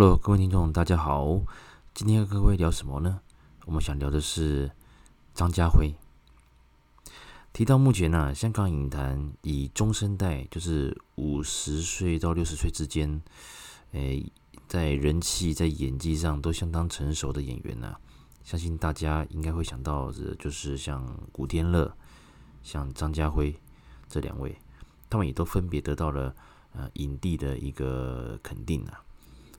[0.00, 1.42] Hello，各位听众，大家好。
[1.92, 3.20] 今天跟各位聊什么呢？
[3.66, 4.70] 我们想聊的是
[5.34, 5.92] 张家辉。
[7.52, 13.20] 提到目前呢、香港影坛以中生代，就是五十岁到六十岁之间，
[13.92, 14.24] 诶，
[14.66, 17.94] 在人气、在演技上都相当成熟的演员呢、
[18.42, 21.94] 相信大家应该会想到的，就是像古天乐、
[22.62, 23.54] 像张家辉
[24.08, 24.56] 这两位，
[25.10, 26.34] 他们也都分别得到了
[26.72, 29.04] 呃影帝的一个肯定啊。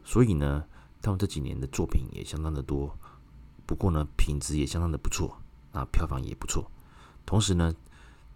[0.04, 0.66] 所以呢，
[1.02, 2.98] 他们这几年的作品也相当的多，
[3.66, 5.38] 不过呢，品质也相当的不错，
[5.72, 6.70] 啊，票房也不错。
[7.26, 7.74] 同时呢，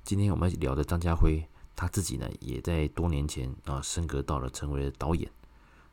[0.03, 5.29] 今天我们聊的张家辉，他自己呢，也在多年前啊升格到了成为了导演，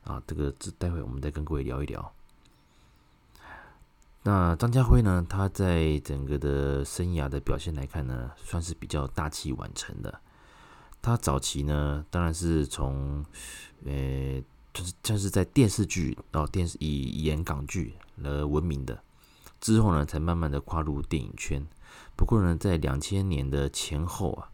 [0.04, 2.12] 啊，这个这待会我们再跟各位聊一聊。
[4.22, 10.20] 那张家辉呢，他在整个的生涯的表现来看呢，算是比较大器晚成的。
[11.00, 13.24] 他早期呢，当然是从，
[13.84, 14.40] 呃。
[14.72, 19.02] 就是像是在电视剧哦，电视以演港剧而闻名的，
[19.60, 21.66] 之后呢，才慢慢的跨入电影圈。
[22.16, 24.50] 不过呢，在两千年的前后啊，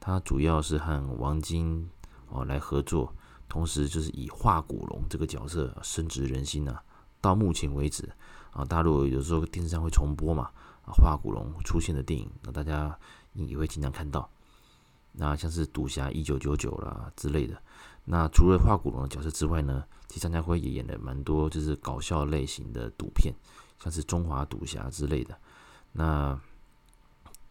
[0.00, 1.88] 他主要是和王晶
[2.28, 3.14] 哦来合作，
[3.48, 6.76] 同时就是以华古龙这个角色深植人心呢、
[7.20, 8.08] 到目前为止
[8.50, 10.50] 啊，大陆有时候电视上会重播嘛，
[10.84, 12.98] 啊，华古龙出现的电影，那大家
[13.34, 14.28] 也会经常看到。
[15.14, 17.62] 那像是赌侠一九九九啦之类的。
[18.04, 23.32] 那除了华古龙的角色之外呢，其实张家辉也演了蛮多，就是搞笑类型的赌片，
[23.78, 25.38] 像是《中华赌侠》之类的。
[25.92, 26.40] 那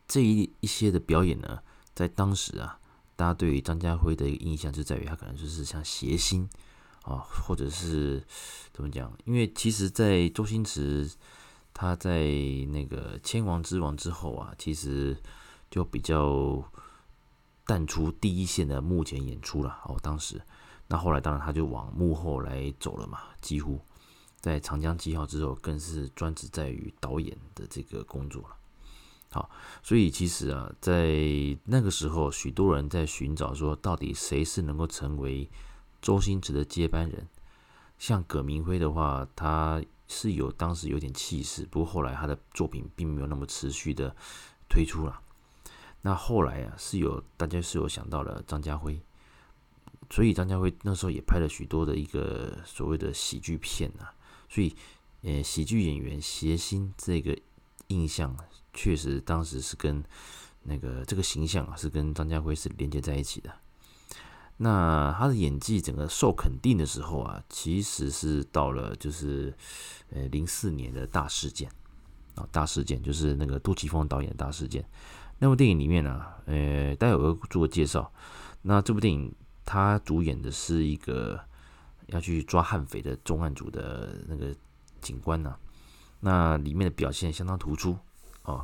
[0.08, 1.60] 这一一些的表演呢，
[1.96, 2.78] 在当时啊，
[3.16, 6.50] 大家对于张家辉的一个印象就在于他可能就是像谐星
[7.04, 8.22] 啊，或者是
[8.74, 9.12] 怎么讲？
[9.24, 11.10] 因为其实，在周星驰
[11.74, 12.26] 他在
[12.72, 15.16] 那个《千王之王》之后啊，其实
[15.70, 16.62] 就比较。
[17.72, 20.42] 淡出第一线的幕前演出了哦，当时，
[20.90, 23.80] 那后来当然他就往幕后来走了嘛，几乎
[24.42, 28.50] 在《长江七号》之后，更是专职在于导演的这个工作了。
[29.30, 29.50] 好，
[29.82, 31.16] 所以其实啊，在
[31.64, 35.50] 那个时候，许多人在寻找说，到底谁是能够成为
[36.02, 37.26] 周星驰的接班人？
[37.98, 44.14] 像葛明辉的话，他是有当时有点气势，不过后来他的作品并没有那么持续的
[44.68, 45.22] 推出了。
[46.04, 49.00] 那后来啊，是有大家是有想到了张家辉，
[50.10, 54.12] 所以张家辉那时候也拍了许多的一个所谓的喜剧片啊，
[54.50, 54.76] 所以
[55.22, 57.38] 呃，喜剧演员谐星这个
[57.88, 58.36] 印象，
[58.74, 60.04] 确实当时是跟
[60.64, 63.54] 那个这个形象啊，是跟张家辉是连接在一起的。
[64.58, 69.54] 那他的演技整个受肯定的时候啊，其实是到了就是
[70.10, 71.70] 呃零四年的大事件
[72.34, 74.84] 啊，大事件就是那个杜琪峰导演大事件。
[75.44, 78.14] 那部电影里面呢、呃，待会我会做个介绍。
[78.62, 79.34] 那这部电影
[79.66, 81.40] 他主演的是一个
[82.10, 84.56] 要去抓悍匪的重案组的那个
[85.02, 85.56] 警官呢、
[86.20, 87.98] 那里面的表现相当突出
[88.44, 88.64] 哦，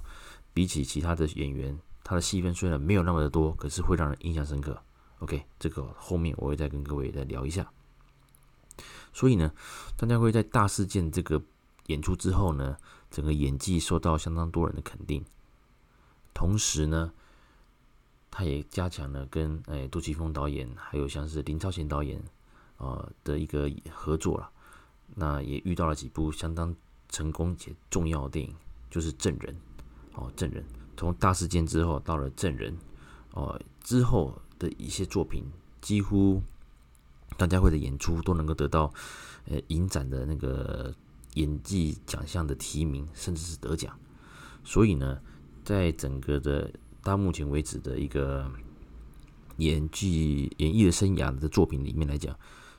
[0.54, 4.80] 比起其他的演员，他的戏份虽然没有那么的多，可是会让人印象深刻。
[5.18, 7.68] OK，这个后面我会再跟各位再聊一下。
[9.14, 9.52] 所以呢，
[9.98, 11.42] 张家辉在大事件这个
[11.88, 12.78] 演出之后呢，
[13.10, 15.26] 整个演技受到相当多人的肯定。
[16.38, 17.12] 同时呢，
[18.30, 22.24] 他也加强了跟诶杜琪峰导演，还有像是林超贤导演，
[22.78, 24.48] 呃的一个合作了。
[25.16, 26.76] 那也遇到了几部相当
[27.10, 28.54] 成功且重要的电影，
[28.92, 29.56] 就是《证人》
[30.14, 30.64] 哦，《证人》
[30.96, 32.72] 从大事件之后到了《证人》
[33.32, 35.44] 哦之后的一些作品，
[35.82, 36.40] 几乎
[37.40, 38.94] 张家辉的演出都能够得到
[39.50, 40.94] 呃影展的那个
[41.34, 43.98] 演技奖项的提名，甚至是得奖。
[44.64, 45.20] 所以呢。
[45.68, 46.72] 在整个的
[47.04, 48.50] 到目前为止的一个
[49.58, 52.34] 演技演艺的生涯的作品里面来讲，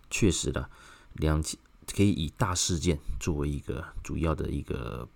[0.08, 0.70] 确实的
[1.16, 1.42] 两
[1.94, 5.06] 可以以大事件作为一个主要的一个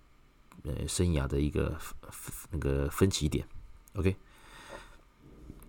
[0.61, 1.75] 呃生涯的一个
[2.51, 3.43] 那个分歧点。
[3.95, 4.15] OK，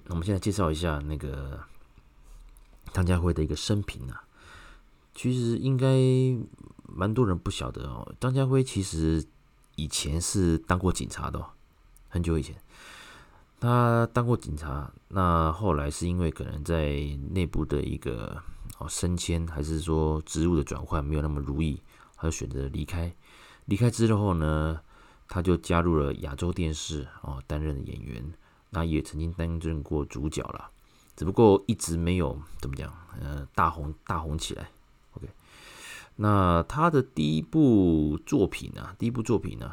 [0.04, 1.58] 那我们现在介绍一下那个
[2.92, 4.24] 张家辉的一个生平啊，
[5.14, 5.88] 其实应该
[6.86, 9.24] 蛮多人不晓得哦，张家辉其实
[9.76, 11.50] 以前是当过警察的哦。
[12.14, 12.54] 很久以前，
[13.58, 14.88] 他当过警察。
[15.08, 16.94] 那后来是因为可能在
[17.32, 18.40] 内部的一个
[18.78, 21.82] 哦升迁，还是说职务的转换没有那么如意，
[22.14, 23.12] 他就选择离开。
[23.64, 24.80] 离开之后呢，
[25.26, 28.24] 他就加入了亚洲电视哦，担任演员。
[28.70, 30.70] 那也曾经担任过主角了，
[31.16, 34.70] 只不过一直没有怎么讲，呃，大红大红起来。
[35.14, 35.28] OK，
[36.14, 39.72] 那他的第一部作品呢，第一部作品呢？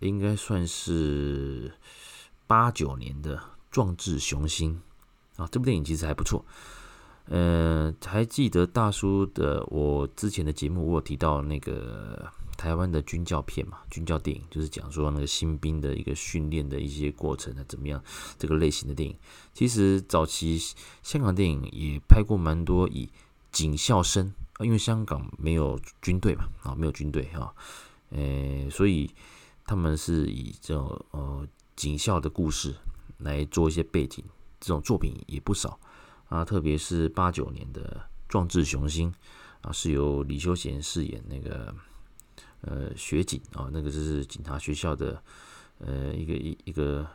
[0.00, 1.72] 应该算是
[2.46, 3.36] 八九年的
[3.70, 4.80] 《壮志雄心》
[5.42, 6.44] 啊，这部电影其实还不错。
[7.26, 18.00] 呃，还记得大叔的我之前的节目，我有提到那个台湾的军教片嘛，军教电影就是讲说那个新兵的一个训练的一些过程啊，怎么样
[18.38, 19.16] 这个类型的电影。
[19.52, 20.56] 其实早期
[21.02, 23.10] 香港电影也拍过蛮多以
[23.50, 27.52] 警校生啊，因为香港没有军队嘛，啊，没有军队哈，
[28.10, 29.10] 呃，所以
[29.66, 32.74] 他们是以这种呃警校的故事
[33.18, 34.24] 来做一些背景，
[34.60, 35.78] 这种作品也不少。
[36.28, 39.12] 啊，特别是八九年的《壮志雄心》
[39.68, 41.74] 啊，是由李修贤饰演那个
[42.62, 45.22] 呃学警啊，那个就是警察学校的
[45.78, 47.06] 呃一个一一个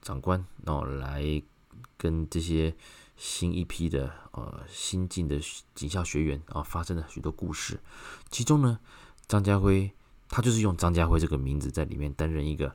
[0.00, 1.42] 长官，然后来
[1.98, 2.74] 跟这些
[3.16, 5.38] 新一批的呃新进的
[5.74, 7.78] 警校学员啊发生了许多故事。
[8.30, 8.80] 其中呢，
[9.28, 9.92] 张家辉
[10.30, 12.74] 他就是用张家辉这个名字在里面担任一个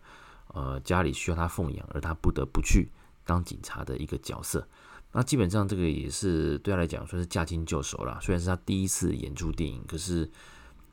[0.49, 2.89] 呃家里需要他奉养，而他不得不去
[3.25, 4.67] 当警察的一个角色。
[5.13, 8.19] 那基本上这个也是对他来讲算是驾轻就熟了。
[8.21, 10.29] 虽然是他第一次演出电影，可是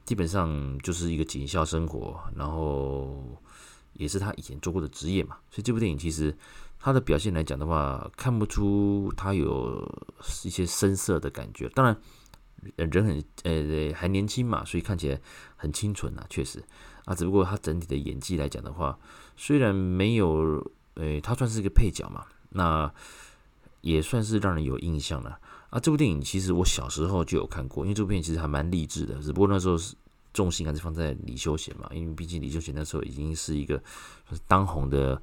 [0.04, 3.36] 基本上就是一个警校生活，然后
[3.94, 5.36] 也是他以前做过的职业嘛。
[5.50, 6.32] 所以这部电影其实
[6.78, 9.84] 他的表现来讲的话，看不出他有
[10.44, 11.68] 一些深色的感觉。
[11.70, 12.00] 当然，
[12.76, 15.20] 人很呃还年轻嘛，所以看起来
[15.56, 16.62] 很清纯啊，确实
[17.04, 17.14] 啊。
[17.14, 18.98] 只不过他整体的演技来讲的话，
[19.36, 22.92] 虽然没有呃，他算是一个配角嘛，那。
[23.82, 25.36] 也算是让人有印象了
[25.70, 25.80] 啊！
[25.80, 29.96] 这部电影其实我小时候就有看过，因为这部电影其实还蛮励志的，只不过那时候是
[30.32, 33.82] 重心还是放在李修贤嘛，因为毕竟李修贤那时候已经是一个
[34.46, 35.20] 当红的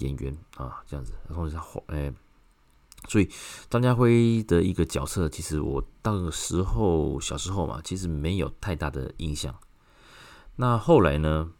[0.00, 1.14] 演员啊，这样子。
[1.26, 2.12] 然后他后哎，
[3.08, 3.28] 所以
[3.68, 9.54] 张家辉的一个角色，其实我当时候小时候嘛，其实没有太大的印象。
[10.56, 11.52] 那后来呢，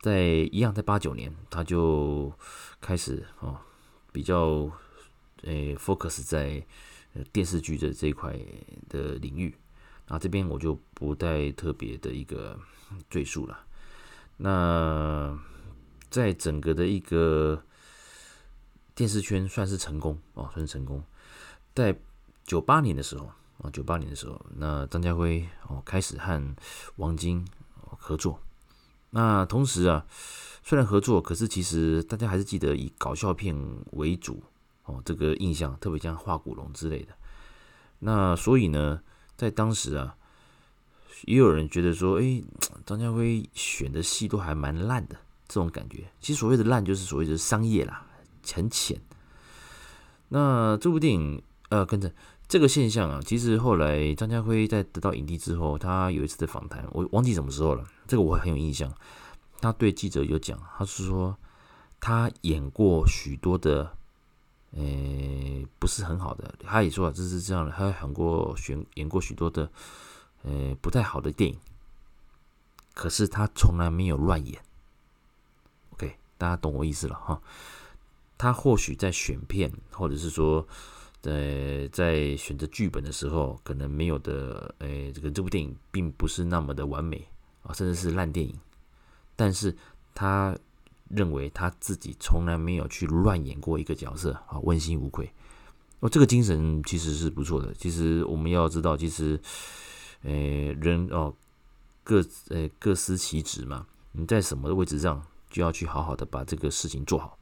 [0.00, 0.22] 在
[0.52, 2.32] 一样在八九年，他就
[2.80, 3.58] 开始哦
[4.12, 4.70] 比较。
[5.44, 6.66] 诶，focus 在
[7.30, 8.36] 电视剧的这一块
[8.88, 9.54] 的领域，
[10.08, 12.58] 那这边我就不带特别的一个
[13.08, 13.56] 赘述了。
[14.38, 15.38] 那
[16.10, 17.62] 在整个的一个
[18.98, 21.00] 电视圈算是成功哦，算是成功。
[21.72, 21.96] 在
[22.44, 23.30] 九八年的时候
[23.62, 26.56] 啊，九八年的时候，那张家辉哦开始和
[26.96, 27.46] 王晶
[27.84, 28.40] 哦合作。
[29.10, 30.04] 那同时啊，
[30.64, 33.56] 虽然合作，可是其实大家还是记得以搞笑片
[33.92, 34.42] 为主。
[34.86, 37.14] 哦，这个印象特别像画骨龙之类的。
[38.00, 39.00] 那所以呢，
[39.36, 40.16] 在当时啊，
[41.22, 42.42] 也有人觉得说，诶，
[42.84, 45.14] 张家辉选的戏都还蛮烂的，
[45.46, 46.10] 这种感觉。
[46.20, 48.04] 其实所谓的烂，就是所谓的商业啦，
[48.54, 49.00] 很浅。
[50.28, 52.12] 那这部电影，呃，跟着
[52.46, 58.92] 这个现象啊，其实后来张家辉在得到影帝之后，他有一次的访谈，我忘记什么时候了，这个我很有印象。
[59.60, 61.36] 他对记者有讲，他是说
[62.00, 63.94] 他演过许多的。
[64.72, 66.54] 诶、欸，不是很好的。
[66.62, 67.72] 他也说了，这是这样的。
[67.72, 69.70] 他演过选演过许多的，
[70.42, 71.58] 呃、不太好的电影。
[72.92, 74.60] 可是他从来没有乱演。
[75.94, 77.40] OK，大家懂我意思了哈。
[78.38, 80.66] 他或许在选片，或者是说，
[81.20, 84.74] 在在选择剧本的时候，可能没有的。
[84.78, 87.26] 诶、这个这部电影并不是那么的完美
[87.64, 88.54] 啊，甚至是烂电影。
[89.36, 89.76] 但是
[90.14, 90.56] 他。
[91.10, 95.32] 认为他自己从来没有去乱演过一个角色啊，问心无愧。
[96.00, 97.72] 哦，这个精神其实是不错的。
[97.72, 99.40] 其实我们要知道，其实，
[100.20, 101.34] 呃，人哦，
[102.04, 103.86] 各呃各司其职嘛。
[104.12, 107.37] 你在什么的位置上，就要去好好的把这个事情做好。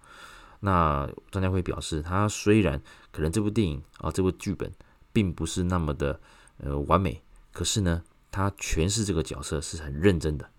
[0.66, 2.82] 那张家辉表示，他虽然
[3.12, 4.70] 可能这部电影啊，这部剧本
[5.12, 6.20] 并不是那么的
[6.58, 10.50] 呃完美，可是呢，他诠释这个角色是很认真的。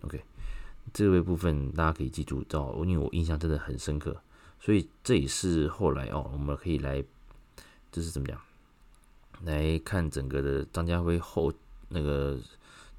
[0.00, 0.24] OK。
[0.92, 4.14] 这位部分大家可以记住到，因为我印象真的很深刻，
[4.60, 7.02] 所以这也是后来哦，我们可以来，
[7.90, 8.38] 这是怎么讲？
[9.44, 11.52] 来看整个的张家辉后
[11.88, 12.38] 那个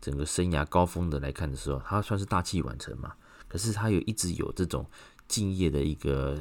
[0.01, 3.13] 整个生涯高峰的来看的时候，他算是大器晚成嘛。
[3.47, 4.83] 可是他有一直有这种
[5.35, 6.39] 敬业的一个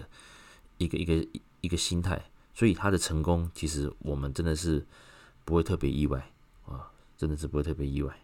[0.79, 1.29] 一个一个
[1.63, 4.87] 一个心态，所以他的成功其实我们真的是
[5.45, 6.31] 不会特别意外
[6.69, 8.17] 啊，真的是不会特别意外。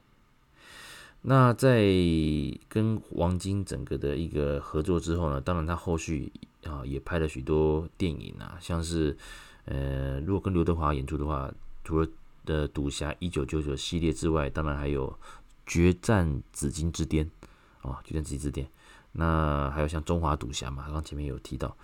[1.23, 1.83] 那在
[2.69, 9.17] 跟王晶整个的一个合作之后呢，当然他后续啊也拍了许多电影啊，像是
[9.65, 12.09] 呃，如果跟刘德华演出的话，除了
[12.47, 15.11] 的《赌侠一九九九》系列之外，当然还有
[15.67, 17.29] 《决战紫金之巅》
[17.89, 18.67] 啊，《决战紫金之巅》。
[19.13, 21.77] 那还有像《中华赌侠》嘛，刚前面有提到。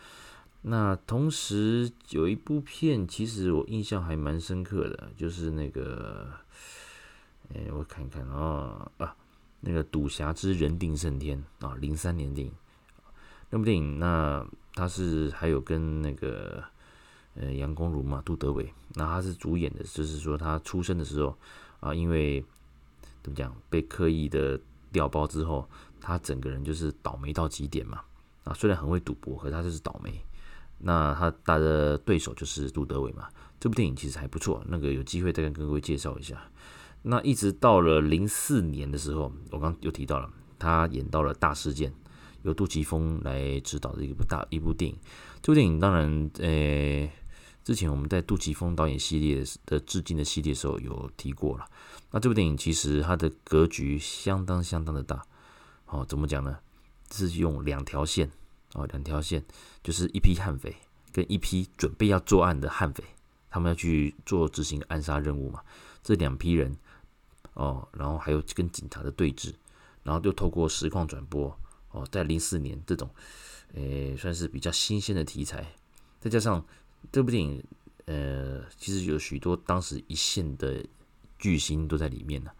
[0.62, 6.28] 那同时有一部片，其实我印象还蛮深刻的，就是那个，
[7.54, 9.16] 哎，我看看啊啊。
[9.60, 12.52] 那个《赌侠之人定胜天》啊，零三年电影，
[13.50, 16.62] 那部电影，那他是还有跟那个
[17.34, 21.36] 呃杨光如嘛，杜德伟，那他是主演的，就是说他出生的时候
[21.80, 22.44] 啊，因为
[23.22, 24.60] 怎么讲，被刻意的
[24.92, 25.68] 调包之后，
[26.06, 28.00] 他整个人就是倒霉到极点嘛。
[28.44, 30.24] 啊，虽然很会赌博，可是他就是倒霉。
[30.78, 33.28] 那他打的对手就是杜德伟嘛。
[33.58, 36.40] 这部电影其实还不错，那个有机会再跟各位介绍一下。
[37.02, 41.90] 那一直到了零四年的时候，我刚刚又提到了，他演到了《大事件》，
[42.42, 44.96] 由杜琪峰来执导的一部大一部电影。
[45.40, 47.10] 这部电影当然，呃，
[47.64, 51.64] 之前我们在杜琪峰导演系列的致敬的系列的时候有提过了。
[52.10, 55.24] 那这部电影其实它的格局相当相当的大。
[55.86, 56.58] 哦，怎么讲呢？
[57.12, 58.28] 是用两条线
[58.74, 59.44] 哦，两条线
[59.82, 60.74] 就是一批悍匪
[61.12, 63.04] 跟一批准备要作案的悍匪，
[63.48, 65.62] 他们要去做执行暗杀任务嘛。
[66.02, 66.76] 这两批人
[67.54, 69.54] 哦，然后还有跟警察的对峙，
[70.02, 71.56] 然后就透过实况转播
[71.92, 73.08] 哦，在零四年这种
[73.74, 75.64] 诶算是比较新鲜的题材，
[76.20, 76.64] 再加上
[77.12, 77.62] 这部电影
[78.06, 80.84] 呃，其实有许多当时一线的
[81.38, 82.50] 巨星都在里面呢。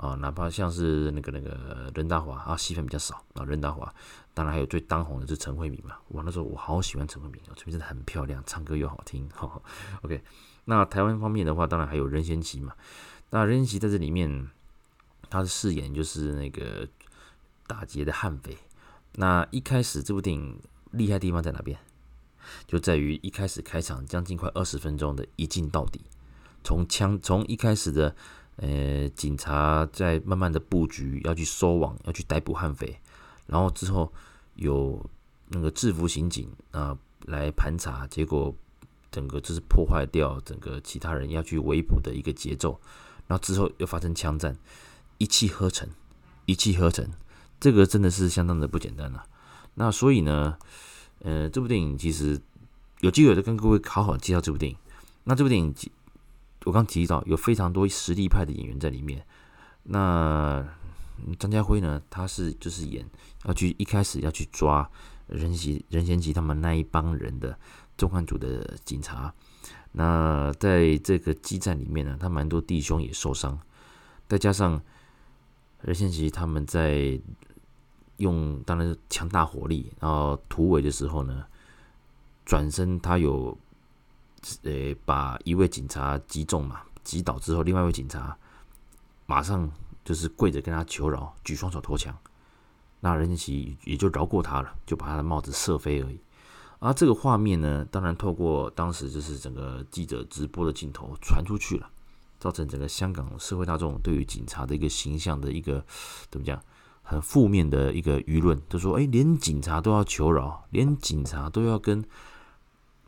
[0.00, 3.44] 啊哪怕像是那个那个任达华啊，戏份比较少啊。
[3.44, 3.94] 任达华，
[4.32, 5.94] 当然还有最当红的是陈慧敏嘛。
[6.08, 9.28] 哇，那时候我好喜欢陈慧敏，陈慧敏真的很漂亮，唱歌又好听。
[9.28, 9.62] 呵呵
[10.00, 10.22] OK，
[10.64, 12.72] 那台湾方面的话，当然还有任贤齐嘛。
[13.28, 14.48] 那任贤齐在这里面，
[15.28, 16.88] 他的饰演就是那个
[17.66, 18.56] 打劫的悍匪。
[19.16, 20.58] 那一开始这部电影
[20.92, 21.78] 厉害的地方在哪边？
[22.66, 26.00] 就在于一开始开场将近快二十分钟的一镜到底，
[26.64, 28.16] 从枪从一开始的。
[28.62, 32.94] 呃，警察在慢慢的布局，要去收网，要去逮捕悍匪，
[33.46, 34.12] 然后之后
[34.56, 35.02] 有
[35.48, 38.54] 那个制服刑警啊、来盘查，结果
[39.10, 42.78] 整个就是破坏掉整个其他人要去围捕的一个节奏，
[43.26, 44.54] 然后之后又发生枪战，
[45.16, 45.88] 一气呵成，
[46.44, 47.08] 一气呵成，
[47.58, 49.24] 这个真的是相当的不简单了、
[49.72, 50.58] 那所以呢，
[51.20, 52.38] 呃，这部电影其实
[53.00, 54.76] 有机会再跟各位好好介绍这部电影。
[55.24, 55.74] 那这部电影。
[56.64, 59.24] 我刚提到有非常多实力派的演员在里面。
[59.84, 60.62] 那
[61.38, 62.00] 张家辉呢？
[62.10, 63.04] 他是就是演
[63.44, 64.88] 要去一开始要去抓
[65.26, 67.58] 任贤任贤齐他们那一帮人的
[67.96, 69.32] 重案组的警察。
[69.92, 73.58] 那在这个激战里面呢，他蛮多弟兄也受伤。
[74.28, 74.80] 再加上
[75.80, 77.18] 任贤齐他们在
[78.18, 81.44] 用当然是强大火力，然后突围的时候呢，
[82.44, 83.56] 转身他有。
[84.62, 88.36] 呃，把一位警察击中嘛，击倒之后，另外一位警察
[89.26, 89.70] 马上
[90.04, 92.16] 就是跪着跟他求饶，举双手投降。
[93.00, 96.18] 那任贤齐也就饶过他了，就把他的帽子射飞而已。
[96.78, 101.88] 而这个画面呢，当然透过当时就是整个记者直播的镜头传出去了，
[102.38, 105.84] 造成整个香港社会大众对于警察的一个形象的一个
[106.30, 106.58] 怎么讲，
[107.02, 112.02] 很负面的一个舆论，就说：哎，连警察都要求饶，连警察都要跟。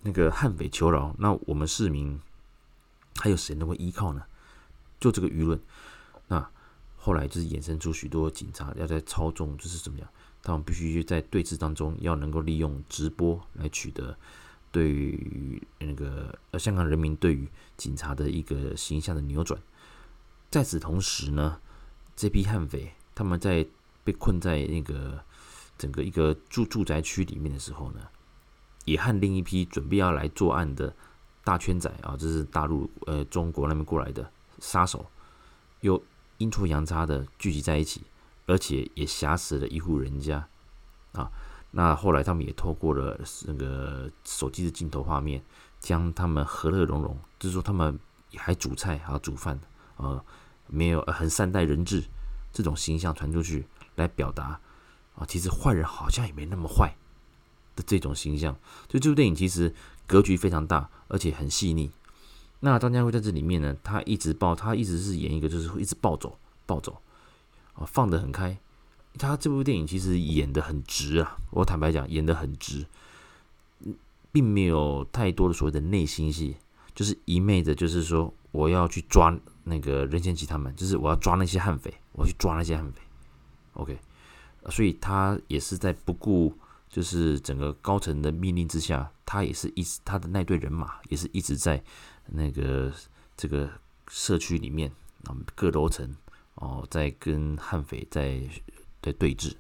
[0.03, 2.21] 那个悍匪求饶，那我们市民
[3.17, 4.23] 还有谁能够依靠呢？
[5.01, 5.61] 就这个舆论，
[6.29, 6.51] 那
[6.97, 10.09] 后来就是衍生出许多警察要在操纵，就是怎么样？
[10.43, 14.17] 他们必须在对峙当中要能够利用直播来取得
[14.73, 19.61] 对于那个呃香港人民对于警察的一个形象的扭转。
[20.51, 21.61] 在此同时呢，
[22.17, 23.65] 这批悍匪他们在
[24.03, 25.23] 被困在那个
[25.79, 28.01] 整个一个住住宅区里面的时候呢，
[28.85, 30.95] 也和另一批准备要来作案的
[31.45, 35.07] 大圈仔啊，这是大陆呃中国那边过来的杀手，
[35.81, 36.03] 又
[36.39, 38.03] 阴错阳差的聚集在一起，
[38.47, 40.47] 而且也挟持了一户人家
[41.13, 41.31] 啊。
[41.71, 45.43] 那后来他们也透过了那个手机的镜头画面，
[45.81, 47.99] 将他们和乐融融，就是说他们
[48.37, 49.59] 还煮菜还要煮饭
[49.97, 50.23] 啊，
[50.67, 52.05] 没有很善待人质
[52.53, 54.61] 这种形象传出去，来表达
[55.17, 56.95] 啊，其实坏人好像也没那么坏。
[57.75, 58.53] 的这种形象，
[58.89, 59.75] 所以这部电影其实
[60.07, 61.91] 格局非常大，而且很细腻。
[62.61, 67.03] 那张家辉在这里面呢，他一直暴，他一直是演一个就是一直暴走，暴走
[67.75, 68.57] 啊，放得很开。
[69.19, 72.87] 他这部电影其实演得很直啊，我坦白讲，演得很直，
[74.31, 76.57] 并没有太多的所谓的内心戏，
[76.95, 83.01] 就是一昧的，就是说我要去抓那个任贤齐他们，就是我要抓那些悍匪，我去抓那些悍匪。
[83.73, 83.99] OK，
[84.71, 86.57] 所以他也是在不顾。
[86.93, 91.83] 就是整个高层的命令之下，他也是一直他的那队人马也是一直在
[92.27, 92.93] 那个
[93.35, 93.71] 这个
[94.09, 94.93] 社区里面
[95.25, 96.15] 啊，各楼层
[96.57, 98.43] 哦，在跟悍匪在
[99.01, 99.55] 在对峙。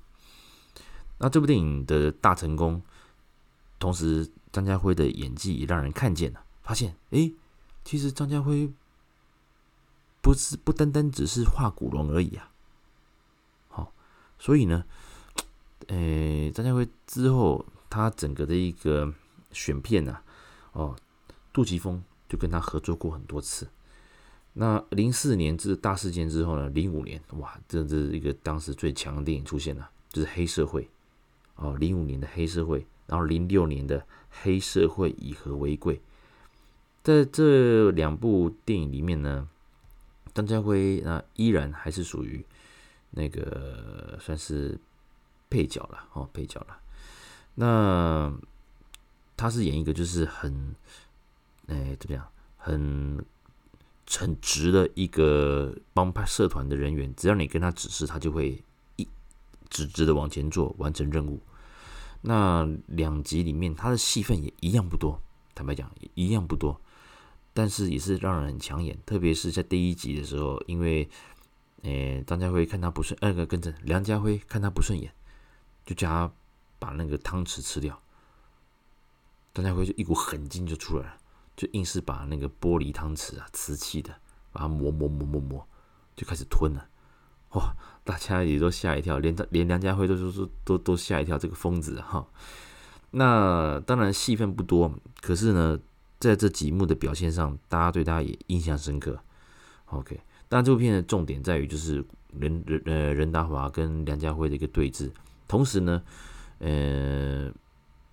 [1.16, 2.82] 那这部电影的大成功，
[3.78, 7.32] 同时张家辉的演技也让人看见了，发现哎，
[7.82, 8.70] 其实张家辉
[10.20, 12.50] 不是不单单只是画古龙而已啊。
[13.70, 13.90] 好，
[14.38, 14.84] 所以呢。
[15.88, 19.12] 诶，张家辉之后，他整个的一个
[19.50, 20.22] 选片呐、啊，
[20.72, 20.96] 哦，
[21.52, 23.68] 杜琪峰就跟他合作过很多次。
[24.54, 30.88] 那零四年这大事件之后呢，零五年哇，这是一个当时最强的电影出现了，就是黑社会
[31.56, 36.00] 哦，零五年的黑社会，然后零六年的黑社会以和为贵，
[37.02, 39.48] 在这两部电影里面呢，
[40.34, 42.44] 张家辉啊依然还是属于
[43.10, 44.78] 那个算是
[45.52, 46.78] 配角了哦，配角了。
[47.54, 48.32] 那
[49.36, 50.74] 他是演一个就是很，
[51.66, 53.22] 哎，怎么样，很。
[54.14, 58.62] 很直的一个帮派社团的人员，只要你跟他指示，他就会
[58.96, 59.08] 一
[59.70, 61.40] 直直的往前做，完成任务。
[62.20, 65.18] 那两集里面，他的戏份也一样不多，
[65.54, 66.78] 坦白讲，一样不多，
[67.54, 68.98] 但是也是让人很抢眼。
[69.06, 71.08] 特别是在第一集的时候，因为，
[71.82, 75.10] 诶，张家辉看他不顺，那个跟着梁家辉看他不顺眼，
[75.84, 76.32] 就叫他
[76.78, 78.00] 把那个汤匙吃掉。
[79.54, 81.16] 张家辉就一股狠劲就出来了。
[81.54, 84.10] 就硬是把那个玻璃汤匙啊，瓷器的，
[84.52, 85.68] 把它磨磨磨磨磨，
[86.16, 86.88] 就开始吞了。
[87.50, 87.74] 哇！
[88.04, 92.26] 大家也都吓一跳，连连梁家辉都说说都都吓一跳，这个疯子哈。
[93.10, 95.78] 那当然戏份不多，可是呢，
[96.18, 99.20] 在这几幕的表现上，大家对他也印象深刻。
[99.86, 102.02] OK，当然这部片的重点在于就是
[102.40, 105.10] 任任呃任达华跟梁家辉的一个对峙，
[105.52, 106.02] 同时呢，
[106.60, 107.52] 呃，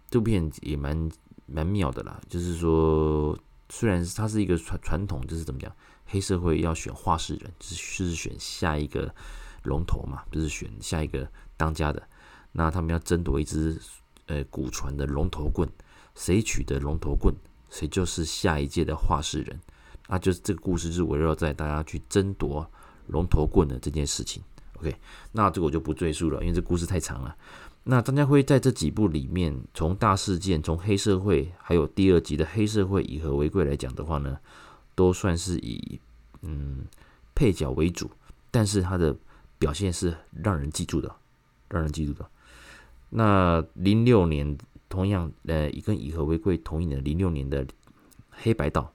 [0.10, 1.10] 这部片也蛮。
[1.51, 3.36] 蛮妙的啦，就是说，
[3.69, 9.12] 虽然它是一个传传统，就是怎么讲，黑社会要选话事人，就是选下一个
[9.63, 11.27] 龙头嘛，就是选下一个
[11.58, 12.08] 当家的。
[12.51, 13.81] 那他们要争夺一支
[14.27, 15.67] 呃古传的龙头棍，
[16.13, 17.34] 谁取得龙头棍，
[17.72, 19.60] 谁就是下一届的话事人。
[20.08, 22.69] 那就是这个故事，是围绕在大家去争夺
[23.08, 24.43] 龙头棍的这件事情。
[24.79, 24.95] OK，
[25.33, 27.36] 那这个我就不赘述了，因为这故事太长了。
[27.83, 34.38] 那张家辉在这几部里面，从大事件、从黑社会，还有第二集的黑社会以和为贵来讲的话呢，
[34.95, 36.00] 都算是以
[36.41, 36.86] 嗯
[37.34, 38.10] 配角为主，
[38.51, 39.15] 但是他的
[39.58, 41.13] 表现是让人记住的，
[41.69, 42.30] 让人记住的。
[43.10, 47.65] 那零六年同样呃跟以和为贵同一年零六年的
[48.30, 48.93] 黑白道，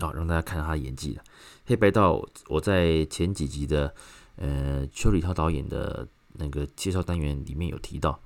[0.00, 1.22] 好、让大家看到他的演技了。
[1.66, 3.94] 黑白道我在前几集的
[4.38, 6.08] 呃邱礼涛导演的。
[6.40, 8.20] 那个介绍单元里面有提到，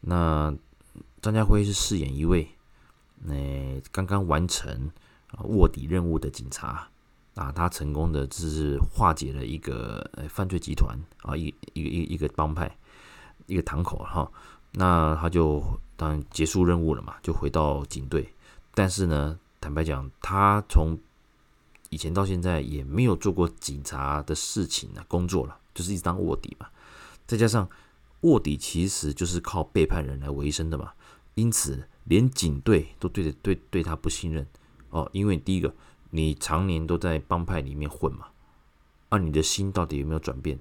[0.00, 0.52] 那
[1.22, 2.48] 张家辉是饰演一位
[3.22, 4.90] 那刚刚完成
[5.44, 6.88] 卧底任务的警察。
[7.34, 12.76] 啊，他成功的就是化解了一个犯罪集团啊，一一个一一个帮派
[13.46, 14.28] 一个堂口哈，
[14.72, 15.62] 那他就
[15.94, 18.28] 当然结束任务了嘛，就回到警队，
[18.74, 20.98] 但是呢，坦白讲，他从
[21.90, 26.68] 以前到现在也没有做过警察的事情啊，工作了，就是一直当卧底嘛。
[27.26, 27.68] 再加上
[28.22, 30.92] 卧底其实就是靠背叛人来维生的嘛，
[31.34, 34.46] 因此连警队都对对对他不信任
[34.90, 35.08] 哦。
[35.12, 35.74] 因为第一个，
[36.10, 38.28] 你常年都在帮派里面混嘛，
[39.10, 40.58] 啊，你的心到底有没有转变？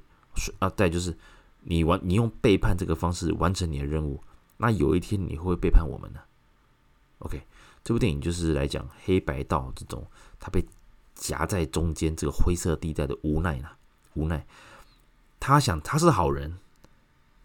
[0.59, 1.17] 啊，再就是
[1.61, 4.21] 你完你用背叛这个方式完成你的任务，
[4.57, 6.19] 那有一天你会不会背叛我们呢
[7.19, 7.41] ？OK，
[7.83, 10.05] 这部电影就是来讲黑白道这种
[10.39, 10.63] 他被
[11.17, 13.69] 夹在中间这个灰色地带的无奈呢，
[14.13, 14.45] 无奈。
[15.39, 16.57] 他想他是好人，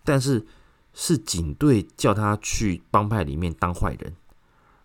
[0.04, 0.46] 但是
[0.94, 4.14] 是警队叫他去帮派里面当坏人，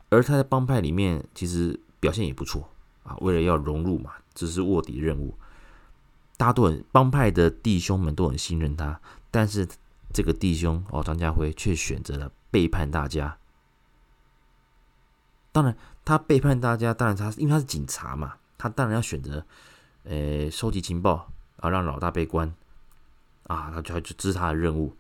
[0.09, 2.69] 而他在帮派里面其实表现也不错
[3.03, 3.15] 啊。
[3.21, 5.35] 为了要融入嘛，这是卧底任务，
[6.35, 8.99] 大家都很帮派的弟兄们都很信任他，
[9.31, 9.67] 但是
[10.13, 13.37] 这个弟兄哦，张家辉却选择了背叛大家。
[15.51, 18.35] 当然，他背叛大家，当然他因为他是警察嘛，
[18.69, 19.45] 当然要选择
[20.03, 22.53] 呃收集情报啊，让老大被关。
[23.43, 24.93] 啊，他就要去支他的任务，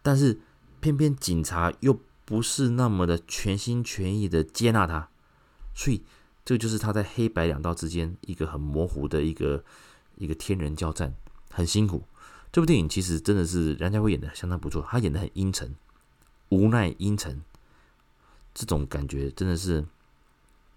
[0.00, 0.40] 但是
[0.80, 5.10] 偏偏警察又不是那么的全心全意的接纳他，
[5.74, 6.02] 所以
[6.42, 9.62] 这就是他在黑白两道之间一个很模糊的一个
[10.14, 11.12] 一个天人交战，
[11.50, 12.02] 很辛苦。
[12.50, 15.76] 这部电影其实真的是梁家辉演的相当不错，他演的很阴沉，
[16.48, 17.42] 无奈阴沉，
[18.54, 19.84] 这种感觉真的是，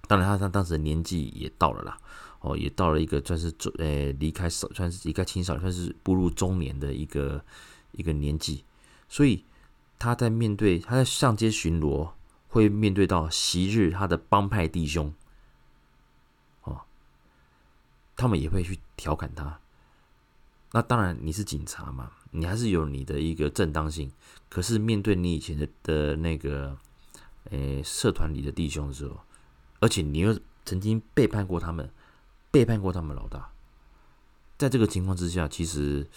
[0.09, 1.97] 当然他他当时年纪也到了啦。
[2.41, 7.43] 哦，也到了一个算是中，呃，离开少，算是离开青少年，算是步入中年的一个
[7.91, 8.63] 一个年纪，
[9.09, 9.43] 所以
[9.97, 12.11] 他在面对他在上街巡逻，
[12.47, 15.13] 会面对到昔日他的帮派弟兄，
[16.63, 16.79] 哦，
[18.15, 19.59] 他们也会去调侃他。
[20.71, 24.09] 那当然，你是警察嘛，你还是有你的一个正当性。
[24.47, 26.77] 可是面对你以前的的那个，
[27.51, 29.19] 呃，社团里的弟兄的时候，
[29.79, 31.89] 而且你又曾经背叛过他们。
[32.51, 33.51] 背叛过他们老大，
[34.57, 36.07] 在这个情况之下，其实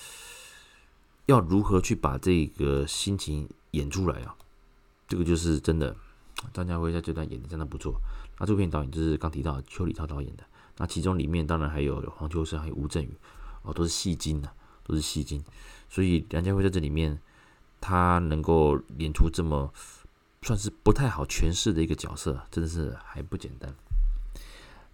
[1.27, 4.35] 要如何去把这个心情演出来啊？
[5.07, 5.95] 这个就是真的
[6.55, 8.01] 张家辉在这段演的真的不错。
[8.39, 10.45] 那这部片导演就是刚提到邱礼涛导演的。
[10.79, 13.15] 那其中里面当然还有黄秋生，还有吴镇宇，
[13.61, 14.49] 哦，都是戏精呐，
[14.85, 15.45] 都是戏精。
[15.91, 17.21] 所以梁家辉在这里面，
[17.79, 19.71] 他能够演出这么
[20.43, 23.75] 算是不太好诠释的一个角色，真的是还不简单。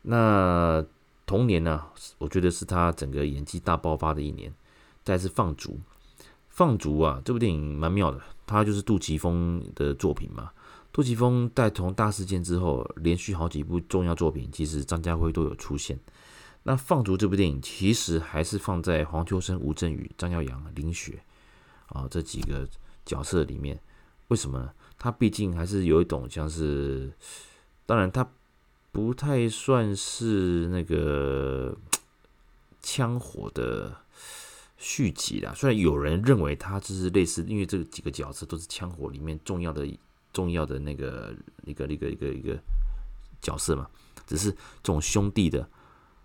[0.03, 0.85] 那
[1.27, 1.85] 同年呢，
[2.19, 4.53] 我觉得是他整个演技大爆发的一年。
[5.05, 5.81] 再是放逐，
[6.51, 10.51] 放逐啊，这部电影蛮妙的，他就是杜琪峰的作品嘛。
[10.93, 15.99] 杜琪峰在从大事件之后，连续好几部重要作品，其实张家辉都有出现。
[16.65, 21.23] 那放逐这部电影，其实还是放在黄秋生、吴镇宇、张耀扬、林雪
[21.87, 22.69] 啊这几个
[23.07, 23.81] 角色里面。
[24.27, 24.71] 为什么？
[24.99, 27.13] 他毕竟还是有一种像是，
[27.87, 28.29] 当然他
[28.93, 31.77] 不太算是那个
[32.83, 33.97] 枪火的
[34.77, 35.55] 续集啦。
[35.55, 39.89] 虽然有人认为他就是类似，因为这几个角色都是枪火里面重要的。
[40.31, 41.35] 重要的那个
[41.65, 42.57] 一个一个一个一个
[43.41, 43.89] 角色嘛，
[44.27, 45.67] 只是这种兄弟的，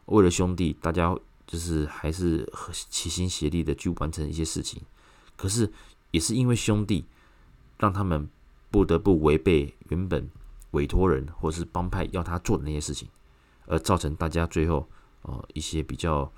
[0.05, 2.47] 为了兄弟，大家就是还是
[2.89, 4.79] 齐心协力的去完成一些事情。
[5.37, 5.71] 可是
[6.11, 7.05] 也是因为兄弟，
[7.79, 8.29] 让他们
[8.73, 10.27] 不得不违背原本
[10.71, 13.07] 委托人或是帮派要他做的那些事情，
[13.67, 14.89] 而造成大家最后
[15.21, 16.31] 哦一些比较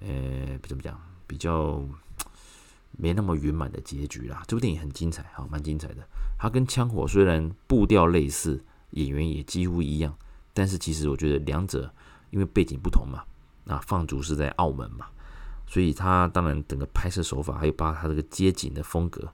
[0.00, 1.80] 呃怎么讲比较。
[2.98, 4.42] 没那么圆满的结局啦。
[4.46, 5.96] 这部电影很精彩，好，蛮精彩的。
[6.38, 10.16] 它跟《枪火》虽然步调类似，演员也几乎一样，
[10.54, 11.92] 但是其实我觉得两者
[12.30, 13.22] 因为背景不同嘛，
[13.64, 15.08] 那放逐是在澳门嘛，
[15.66, 19.30] 所以它当然整个拍摄手法，还有包括它这个街景的风格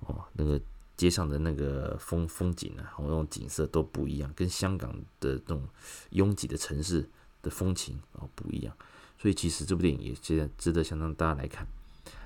[0.00, 0.60] 哦，那个
[0.96, 5.68] 街上的那个风风景啊，那种景色都不一样，跟香港的这种
[6.10, 7.08] 拥挤的城市
[7.42, 8.76] 的风情哦不一样。
[9.18, 11.66] 所以其实这部电影也值得值得相当大家来看。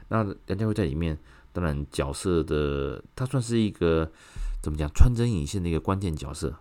[0.08, 1.18] 那梁家辉在里面，
[1.52, 4.10] 当然角色的他算是一个
[4.62, 6.56] 怎么讲穿针引线的一个关键角色，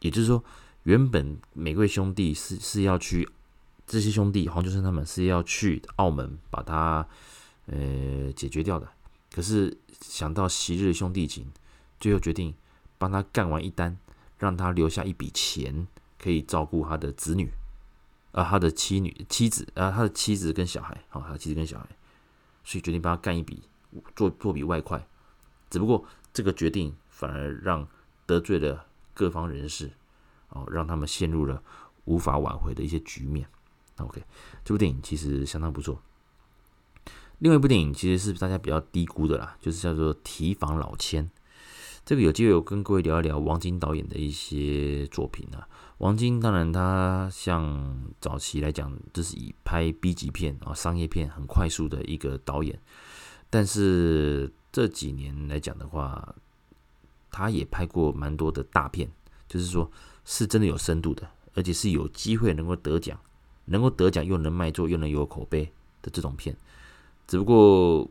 [0.00, 0.42] 也就是说，
[0.84, 3.28] 原本每位兄弟是是要去
[3.86, 7.06] 这些兄弟黄秋生他们是要去澳门把他
[7.66, 8.88] 呃解决掉的，
[9.36, 11.52] 可是想到昔日兄弟情，
[12.00, 12.54] 最后决定
[12.96, 13.98] 帮他干完一单，
[14.38, 15.86] 让他留下一笔钱
[16.18, 17.52] 可以照顾他的子女，
[18.32, 21.86] 啊，他的妻女妻子啊，他的妻子跟小孩，好，他的妻子跟小孩。
[22.64, 23.62] 所以决定帮他干一笔，
[24.14, 25.06] 做做笔外快。
[25.68, 27.86] 只不过这个决定反而让
[28.24, 29.92] 得罪了各方人士，
[30.48, 31.62] 哦，让他们陷入了
[32.06, 33.46] 无法挽回的一些局面。
[33.98, 34.24] OK，
[34.64, 36.00] 这部电影其实相当不错。
[37.38, 41.26] 另外一部电影其实是大家比较低估的啦，就是叫做《提防老千》。
[42.04, 45.68] 这个有机会我跟各位聊一聊王晶导演的一些作品啊。
[45.98, 52.78] 王晶当然，他像早期来讲，就是以拍 B 级片啊、商业片很快速的一个导演。
[53.50, 56.34] 但是这几年来讲的话，
[57.30, 59.10] 他也拍过蛮多的大片，
[59.48, 59.90] 就是说
[60.24, 63.18] 是真的有深度的，而且是有机会能够得奖，
[63.66, 65.64] 能够得奖又能卖座又能有口碑
[66.02, 66.56] 的这种片。
[67.26, 68.08] 只不过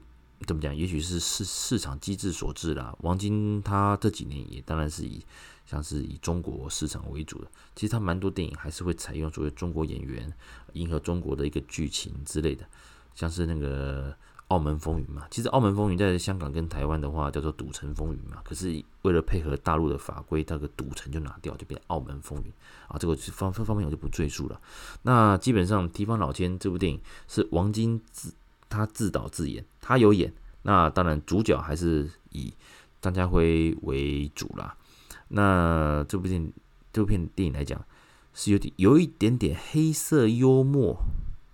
[0.47, 2.95] 怎么讲，也许是市市场机制所致啦。
[3.01, 5.21] 王晶他这几年也当然是以。
[5.67, 10.32] 像是以中国市场为主的，其实他蛮多电影还是会采用所谓中国演员，
[10.73, 12.63] 迎合中国的一个剧情之类的，
[13.15, 14.12] 像是那个
[14.49, 15.25] 《澳门风云》嘛。
[15.32, 22.51] 其实《澳门风云》在香港跟台湾的话叫做《赌城风云》嘛，可是为了配合大陆的法规，那个赌城就拿掉，就变《澳门风云》
[22.88, 22.99] 啊。
[22.99, 24.62] 这个方方面我就不赘述了。
[25.01, 28.32] 那基本上《提防老千》这部电影是王晶自
[28.69, 32.54] 他自导自演，他有演，那当然主角还是以
[33.01, 34.78] 张家辉为主啦。
[35.28, 36.51] 那这部电
[36.91, 37.84] 这部片电影来讲，
[38.34, 40.97] 是有点有一点点黑色幽默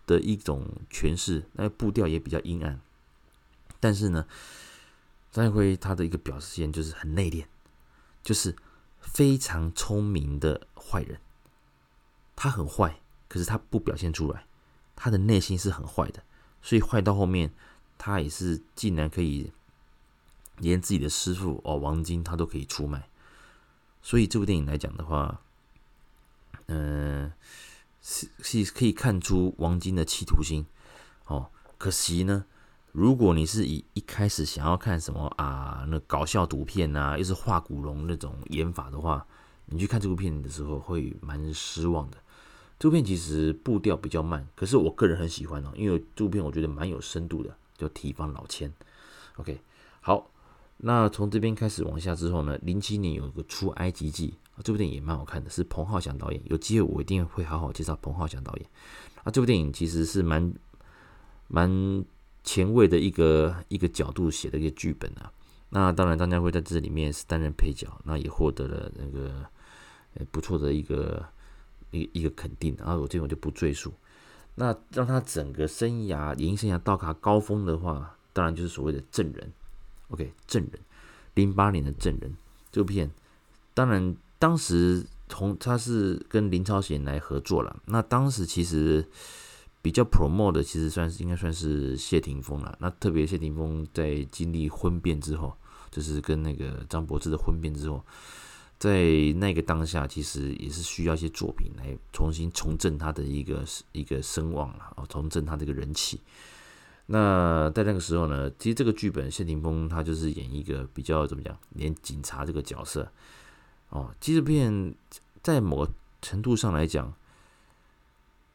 [0.05, 2.79] 的一种诠释，那个步调也比较阴暗。
[3.79, 4.25] 但是呢，
[5.31, 7.45] 张家辉他的一个表现就是很内敛，
[8.23, 8.55] 就是
[8.99, 11.19] 非常聪明的坏人。
[12.35, 14.45] 他很坏，可是他不表现出来，
[14.95, 16.23] 他的内心是很坏的，
[16.61, 17.51] 所以坏到后面，
[17.97, 19.51] 他也是竟然可以
[20.57, 23.07] 连自己的师傅哦王晶他都可以出卖。
[24.01, 25.41] 所以这部电影来讲的话，
[26.67, 27.31] 嗯、
[28.01, 30.65] 是是可以看出王晶的企图心。
[31.25, 32.45] 哦，可惜呢，
[32.91, 39.25] 如果你是以一开始想要看什么啊，那搞笑赌片啊，又是画古龙那种演法的话，
[39.65, 42.17] 你去看这部片的时候会蛮失望的。
[42.81, 48.67] 这部片其实步调比较慢，可是我个人很喜欢哦，因为这部片我觉得蛮有深度的，叫《提防老千》。
[49.35, 49.61] OK，
[49.99, 50.31] 好。
[50.77, 56.41] 那从这边开始往下之后呢，零七年有个出埃及记，这部电影也蛮好看的，是彭浩翔导演。
[56.45, 58.65] 有机会我一定会好好介绍彭浩翔导演。
[59.23, 60.51] 啊，这部电影其实是蛮
[61.49, 62.03] 蛮
[62.43, 65.31] 前卫的一个一个角度写的一个剧本啊。
[65.69, 69.45] 那当然，张家辉在这里面是担任配角，那也获得了那个
[70.31, 71.23] 不错的一个
[71.91, 72.75] 一一个肯定。
[72.79, 73.93] 然后我这边我就不赘述。
[74.55, 79.47] 那让他整个生涯演艺生涯到达高峰的话，当然就是所谓的《证人》。
[80.13, 80.73] OK，《证人》
[81.35, 82.31] 零八年的《证人》
[82.69, 83.09] 这部片，
[83.73, 87.81] 当然当时同他是跟林超贤来合作了。
[87.85, 89.07] 那当时其实
[89.81, 92.77] 比较 promote 的，其实算是应该算是谢霆锋了。
[92.81, 95.55] 那特别谢霆锋在经历婚变之后，
[95.89, 98.03] 就是跟那个张柏芝的婚变之后。
[98.81, 99.03] 在
[99.35, 106.19] 那个当下，其实也是需要一些作品来重新重振他的一个一个声望啊，重振他这个人气。
[107.05, 113.11] 那在那个时候呢，其实这个剧本谢霆锋他就是演一个比较怎么讲，演警察这个角色
[113.89, 114.09] 哦。
[114.19, 114.95] 其实片
[115.43, 117.13] 在某个程度上来讲，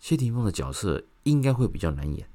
[0.00, 2.28] 谢霆锋的角色应该会比较难演。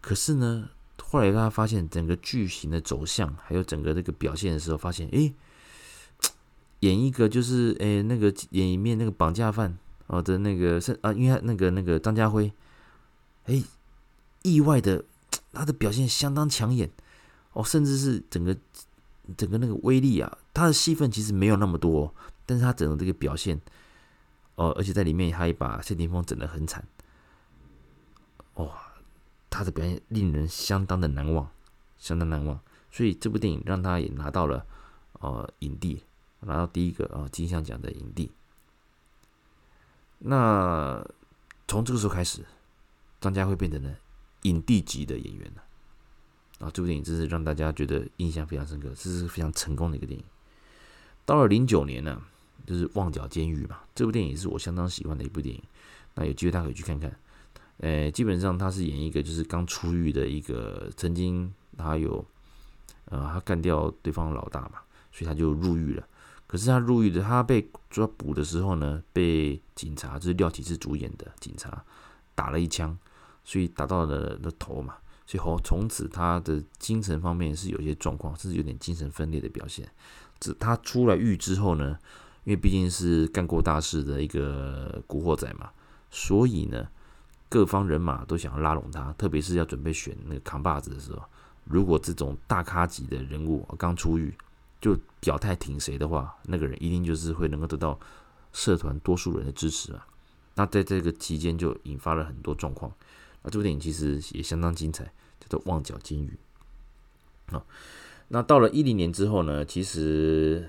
[0.00, 0.70] 可是呢，
[1.02, 5.34] 后来大家发现整个剧情的走向，还有整个这个表现的时候，发现诶。
[6.82, 12.52] 演一个就是诶、那个演一面那个绑架犯哦的那个是啊，因为那个那个张家辉，
[13.44, 13.62] 哎、
[14.42, 15.04] 意外的
[15.54, 16.90] 他的表现相当抢眼
[17.52, 18.56] 哦，甚至是整个
[19.36, 22.12] 整个那个威力啊，他的戏份其实没有那么多，
[22.44, 23.60] 但是他整个这个表现
[24.56, 26.84] 哦，而且在里面他也把谢霆锋整得很惨，
[28.54, 28.72] 哇、哦，
[29.48, 31.48] 他的表现令人相当的难忘，
[31.96, 32.58] 相当难忘，
[32.90, 34.66] 所以这部电影让他也拿到了
[35.20, 36.02] 呃影帝。
[36.42, 38.30] 拿到第一个啊金像奖的影帝。
[40.18, 41.04] 那
[41.66, 42.44] 从这个时候开始，
[43.20, 43.94] 张家辉变成了
[44.42, 45.62] 影帝级的演员了。
[46.66, 50.24] 啊，这部电影真是让大家觉得印象非常深刻，这是非常成功的一个电影。
[51.24, 52.22] 到了零九年呢，
[52.64, 55.62] 就是《旺角监狱》嘛，这部电影是我相当喜欢的一部电影。
[56.14, 57.16] 那有机会大家可以去看看。
[57.78, 62.24] 呃，基本上他是演一个就是刚出狱的一个，曾经他有
[63.06, 66.06] 呃他干掉对方老大嘛，所以他就入狱了。
[66.52, 71.82] 可是他入狱的，他被抓捕的时候呢，被警察就是廖启智主演的警察
[72.34, 72.94] 打了一枪，
[73.42, 79.90] 所以打到了的头嘛，所以后从此他的精神方面是有些状况，甚至有点精神分裂的表现。
[80.38, 81.98] 这他出来狱之后呢，
[82.44, 85.70] 因为毕竟是干过大事的一个古惑仔嘛，
[86.10, 86.86] 所以呢，
[87.48, 91.22] 各方人马都想要拉拢他，特别是要准备选那个扛把子的时候，
[91.64, 94.34] 如果这种大咖级的人物刚出狱。
[94.82, 97.98] 就表态挺谁的话，那个人一定就是会能够得到
[98.52, 100.06] 社团多数人的支持啊。
[100.56, 102.92] 那在这个期间就引发了很多状况。
[103.42, 105.04] 那这部电影其实也相当精彩，
[105.40, 106.36] 叫做《旺角监狱》。
[107.56, 107.64] 啊，
[108.28, 110.68] 那到了一零年之后呢，其实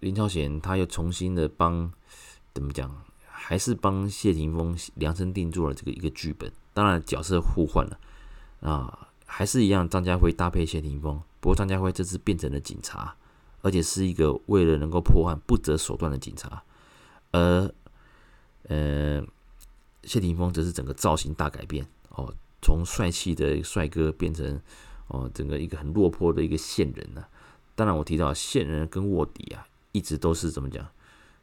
[0.00, 1.90] 林超贤他又重新的帮
[2.52, 6.50] 怎么讲，还是帮谢霆锋量身定做了这个一个剧本。
[6.74, 7.98] 当然角色互换了
[8.60, 11.20] 啊，还是一样，张家辉搭配谢霆锋。
[11.40, 13.16] 不过张家辉这次变成了警察。
[13.62, 16.62] 而且是一个为了能够破案不择手段的警察，
[17.32, 17.72] 而
[18.64, 19.22] 呃，
[20.04, 24.60] 谢霆锋则是整个造型大改变哦，从帅气的帅哥变成
[25.08, 27.28] 哦，整个一个很落魄的一个线人呢、啊。
[27.74, 30.86] 当然，我提到线人跟卧底啊，一直都是怎么讲？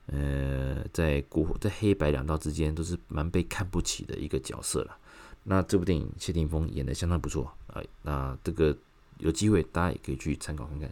[0.05, 4.97] 呃，在古在黑白两道之间都是蛮被看不起的一个角色了。
[5.43, 8.77] 那这部电影谢霆锋演的相当不错啊，那这个
[9.17, 10.89] 有机会大家也可以去参考看看。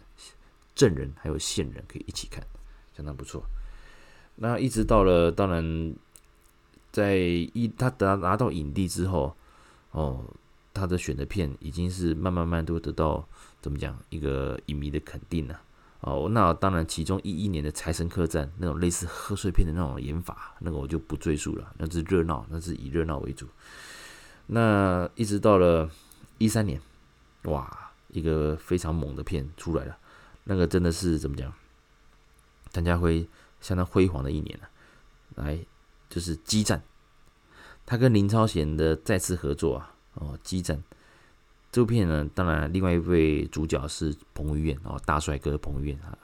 [0.76, 2.46] 证人还有线人可以一起看，
[2.96, 3.42] 相当不错。
[4.36, 5.94] 那一直到了，当然，
[6.92, 9.34] 在一他拿拿到影帝之后，
[9.92, 10.22] 哦，
[10.74, 13.26] 他的选的片已经是慢慢慢都得到
[13.62, 15.62] 怎么讲一个影迷的肯定了。
[16.02, 23.48] 哦，那当然，其中一一年的《财神客栈》那种类似贺岁片的那种演法，那个我就不赘述了，那是热闹，那是以热闹为主。
[24.48, 25.90] 那一直到了
[26.36, 26.78] 一三年，
[27.44, 29.96] 哇，一个非常猛的片出来了。
[30.48, 31.52] 那个真的是怎么讲？
[32.70, 33.26] 张家辉
[33.60, 34.68] 相当辉煌的一年啊，
[35.36, 35.58] 来
[36.10, 36.78] 就是《激战》，
[37.86, 40.76] 他跟林超贤的再次合作啊，哦，《激战》
[41.72, 46.16] 这部片呢，当然另外一位主角是彭于晏哦，大帅哥彭于晏啊。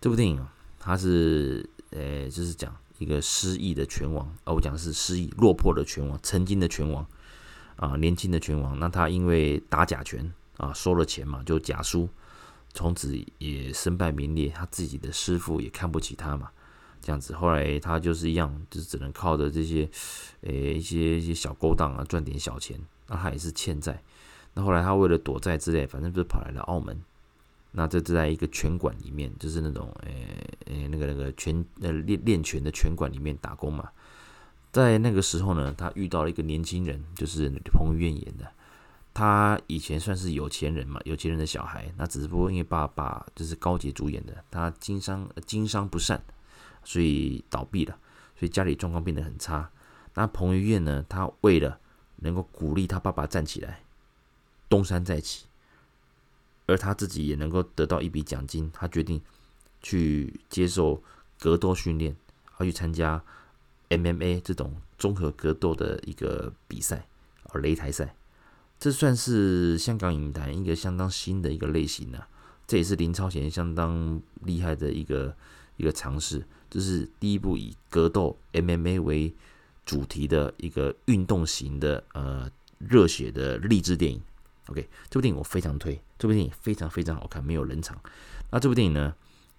[0.00, 7.06] 这部电影啊，他是呃，就是讲一个失意的拳王哦，我讲的是失意落魄的拳王，曾经的拳王
[7.76, 12.08] 啊，年轻的拳王，那他因为打假拳啊，收了钱嘛，就假输。
[12.76, 16.50] 从此也身败名裂，他自己的师傅也看不起他嘛，
[17.00, 19.88] 这样子，后来他就是一样，就是只能靠着这些，
[20.42, 24.02] 诶、一些一些小勾当啊赚点小钱，那他也是欠债，
[24.52, 27.00] 那后来他为了躲债之类，反正就是跑来了澳门，
[27.72, 33.88] 那这是在一个拳馆里面，就是那种诶诶、那个那个拳呃练练拳的拳馆里面打工嘛，
[34.70, 38.52] 在那个时候呢，他遇到了一个年轻人，就是彭于晏演的。
[39.16, 41.90] 他以前算是有钱人嘛，有钱人的小孩。
[41.96, 46.22] 那只不过因为爸爸就是高捷主演的，他经商经商不善，
[46.84, 47.98] 所以倒闭了，
[48.38, 49.70] 所以家里状况变得很差。
[50.12, 51.80] 那彭于晏呢，他为了
[52.16, 53.80] 能够鼓励他爸爸站起来，
[54.68, 55.46] 东山再起，
[56.66, 59.18] 而他自己也能够得到一笔奖金，他决定
[59.80, 61.02] 去接受
[61.40, 62.14] 格斗训练，
[62.58, 63.24] 而去参加
[63.88, 67.06] MMA 这种综合格斗的一个比赛，
[67.44, 68.14] 而擂台赛。
[68.78, 72.22] 这算是香港影坛一个相当新的一个类型呢、
[72.66, 75.34] 这也是林超贤相当厉害的一个
[75.76, 76.44] 一个尝试。
[76.68, 79.32] 这是第一部以格斗 MMA 为
[79.84, 84.20] 主题的一个运动型的呃热血的励志电影。
[84.66, 87.98] OK，这部电影我非常推，这部电影非常非常好看，没有冷场。
[88.50, 89.14] 那这部电影呢，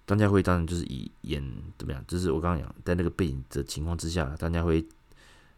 [0.06, 1.42] 张家辉当然就是以演
[1.76, 2.04] 怎么样？
[2.06, 4.86] 就是我刚刚讲，在那个背景的情况之下，张家辉。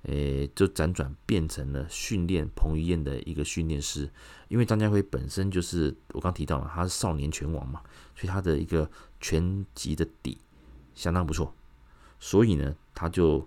[0.05, 4.11] 诶，就辗转变成了训练彭于晏的一个训练师，
[4.49, 7.83] 因为张家辉本身就是我刚提到嘛，他是少年拳王嘛，
[8.17, 10.39] 所以他的一个拳击的底
[10.95, 11.55] 相当不错，
[12.19, 13.47] 所以呢，他就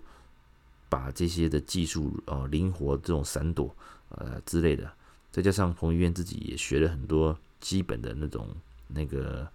[0.88, 3.74] 把这些的技术呃灵活这种闪躲
[4.10, 4.88] 呃之类的，
[5.32, 8.48] 再加上彭于晏自己也学了很多基本的那种
[8.86, 9.48] 那个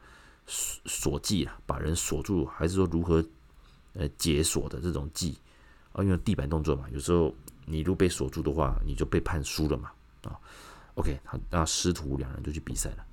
[0.45, 3.23] 锁锁技啊，把人锁住，还是说如何
[3.93, 5.38] 呃解锁的这种技。
[5.93, 7.34] 啊，因为地板动作嘛，有时候
[7.65, 9.91] 你如果被锁住的话，你就被判输了嘛。
[10.23, 10.38] 啊
[10.95, 13.06] ，OK，他那师徒两人就去比赛了。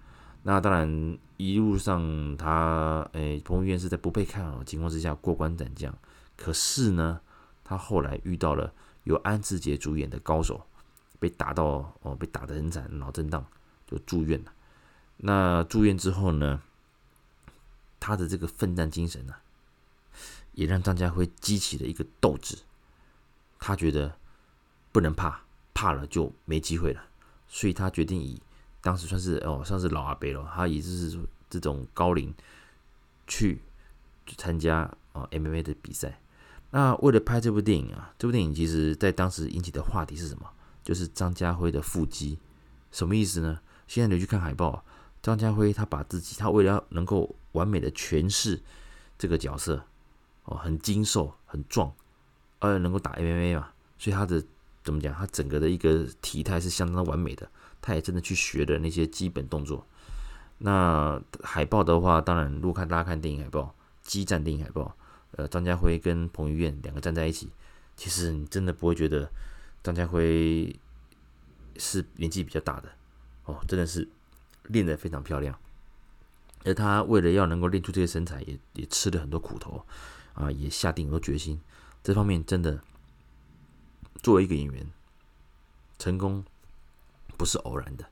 [0.43, 5.93] 那当然一路上他，诶，彭于晏是在不被看好的情况之下过关斩将。
[6.37, 7.21] 可是呢，
[7.65, 8.73] 他后来遇到了
[9.05, 10.65] 由安志杰主演的高手，
[11.19, 13.45] 被打到哦，被打得很惨，脑震荡
[13.87, 14.53] 就住院了。
[15.17, 16.61] 那住院之后呢，
[17.99, 19.35] 他的这个奋战精神呢、
[20.57, 22.57] 也让张家辉激起了一个斗志，
[23.59, 24.19] 他觉得
[24.90, 25.42] 不能怕，
[25.75, 27.05] 怕了就没机会了，
[27.47, 28.40] 所以他决定以
[28.81, 31.19] 当时算是哦，算是老阿伯了，他以就是
[31.51, 32.35] 这种高龄
[33.27, 33.61] 去
[34.38, 34.79] 参加
[35.12, 36.19] 啊 MMA 的比赛。
[36.71, 40.51] 那为了拍这部电影啊，这部电影其实在当时引起的话题是什么？
[40.83, 42.38] 就是张家辉的腹肌，
[42.90, 43.61] 什么意思呢？
[43.87, 44.83] 现在你去看海报，
[45.21, 48.62] 张家辉他把自己，他为了能够完美的诠释
[49.19, 49.85] 这个角色。
[50.47, 51.93] 哦，很精瘦，很壮，
[52.59, 54.43] 而能够打 MMA 嘛，所以他的
[54.83, 55.15] 怎么讲？
[55.15, 57.49] 他整个的一个体态是相当完美的。
[57.83, 59.87] 他也真的去学的那些基本动作。
[60.59, 64.97] 那海报的话，当然，如果看大家看电影海报，激战电影海报，
[65.33, 67.49] 呃，张家辉跟彭于晏两个站在一起，
[67.97, 69.31] 其实你真的不会觉得
[69.85, 70.75] 张家辉
[71.77, 72.89] 是年纪比较大的
[73.45, 74.09] 哦，真的是
[74.65, 75.57] 练得非常漂亮。
[76.65, 79.85] 而他为了要能够练出这些身材，也也吃了很多苦头。
[80.37, 81.61] 啊，也下定了决心，
[82.05, 82.81] 这方面真的
[84.22, 84.87] 作为一个演员，
[85.99, 86.44] 成功
[87.37, 88.07] 不是偶然的，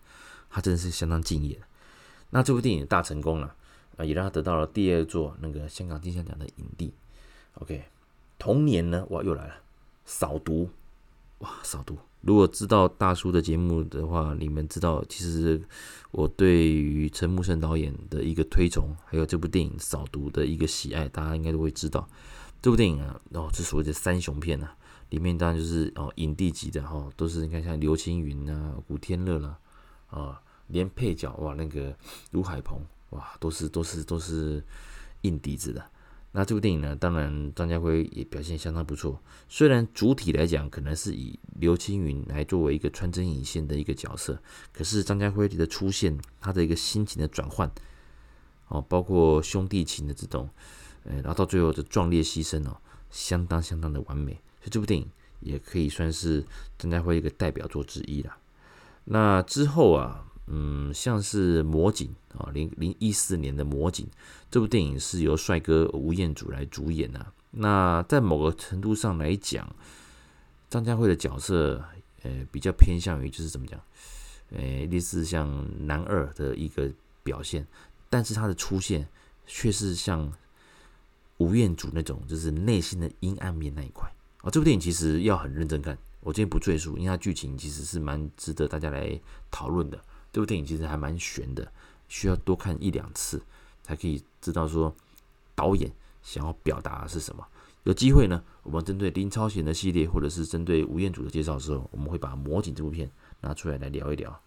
[0.50, 1.66] 他真的是相当敬业的。
[2.30, 3.54] 那这部电影大成功了，
[3.96, 6.92] 啊，也让他得到了第二座那个香港金像奖的影帝。
[7.54, 7.84] OK，
[8.38, 9.54] 同年呢，哇，又来了，
[10.04, 10.70] 扫毒，
[11.38, 11.98] 哇，扫毒。
[12.26, 15.60] 如果知道大叔的节目的话，你们知道，其实
[16.10, 22.08] 我对于陈木胜导演的一个推崇，还有这部电影《扫毒》的一个喜爱，大家应该都会知道。
[22.62, 24.76] 这部电影啊，哦，这所谓的三雄片呐、啊，
[25.10, 29.58] 里面当然就是哦影帝级的哈、哦，都是你看像刘青云啊、古天乐啦，
[30.06, 31.94] 啊、连配角哇那个
[32.30, 34.64] 卢海鹏哇，都是都是都是
[35.20, 35.84] 硬底子的。
[36.36, 39.22] 那这部电影呢，当然张家辉也表现相当不错。
[39.48, 44.36] 虽然主体来讲可能是以刘青云来作为一个穿针引线的一个角色，
[44.72, 47.70] 可是张家辉的出现，他的一个心情的转换，
[48.66, 50.50] 哦，包括兄弟情的这种，
[51.04, 52.76] 呃，然后到最后的壮烈牺牲哦，
[53.12, 54.32] 相当相当的完美。
[54.32, 56.44] 所以这部电影也可以算是
[56.76, 58.36] 张家辉一个代表作之一了。
[59.04, 60.26] 那之后啊。
[60.46, 64.06] 嗯，像是《魔警》啊，零零一四年的《魔警》
[64.50, 67.26] 这部电影是由帅哥吴彦祖来主演的。
[67.50, 69.74] 那在某个程度上来讲，
[70.68, 71.82] 张家辉的角色，
[72.22, 73.80] 呃，比较偏向于就是怎么讲，
[74.50, 76.90] 呃，类似像男二的一个
[77.22, 77.66] 表现，
[78.10, 79.08] 但是他的出现
[79.46, 80.30] 却是像
[81.38, 84.06] 吴彦祖那种，就是内心的阴暗面那一块
[84.42, 84.50] 啊。
[84.50, 89.18] 这部电影其实要很认真看，我今天不赘述，因为它剧情其实是蛮值得大家来
[89.50, 89.98] 讨论的。
[90.34, 91.72] 这部电影其实还蛮悬的，
[92.08, 93.40] 需要多看一两次
[93.84, 94.92] 才可以知道说
[95.54, 95.88] 导演
[96.24, 97.46] 想要表达的是什么。
[97.84, 103.08] 有机会呢，我们针对林超贤的系列，或者是针对吴彦祖的介绍的时候，我们会把《魔警》这部片
[103.42, 104.40] 拿出来来聊一聊。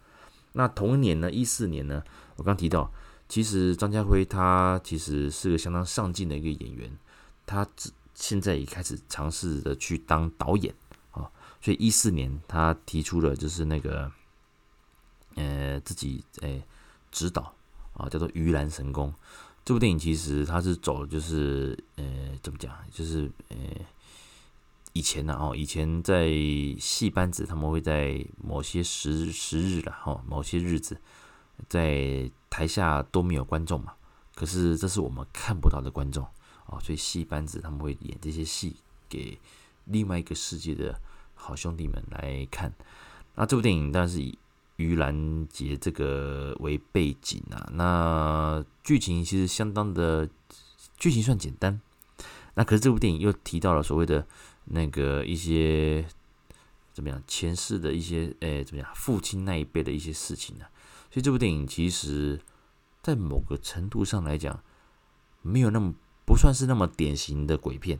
[0.51, 2.03] 那同一年呢，一四年呢，
[2.35, 2.91] 我刚提到，
[3.29, 6.91] 其实张家辉他其实是个相当上进的一个演员，
[7.45, 7.65] 他
[8.13, 10.75] 现在也开始尝试着去当导演
[11.11, 11.31] 啊，
[11.61, 14.11] 所以一四年他提出了就是那个。
[15.37, 16.61] 呃自己诶
[17.11, 17.53] 指导
[17.93, 19.09] 啊，叫做《鱼篮神功》。
[19.63, 22.05] 这部电影其实它是走就是呃
[22.41, 23.57] 怎么讲，就是呃
[24.93, 26.29] 以前呢哦，以前在
[26.79, 30.99] 戏班子他们会在某些时时日了哈，某些日子
[31.67, 33.93] 在台下都没有观众嘛，
[34.35, 36.25] 可是这是我们看不到的观众
[36.67, 38.77] 哦，所以戏班子他们会演这些戏
[39.09, 39.37] 给
[39.85, 40.99] 另外一个世界的
[41.35, 42.73] 好兄弟们来看。
[43.35, 44.37] 那这部电影当然是以
[44.77, 47.69] 盂兰节这个为背景啊。
[47.73, 50.29] 那剧情其实相当的，
[50.97, 51.81] 剧情算简单。
[52.53, 54.25] 那可是这部电影又提到了所谓的
[54.65, 56.05] 那个一些
[56.93, 60.71] 怎么样前世的一些诶、怎么样父亲那一辈的一些事情呢、啊？
[61.11, 62.41] 所以这部电影其实，
[63.01, 64.63] 在某个程度上来讲，
[65.41, 65.93] 没有那么
[66.25, 67.99] 不算是那么典型的鬼片，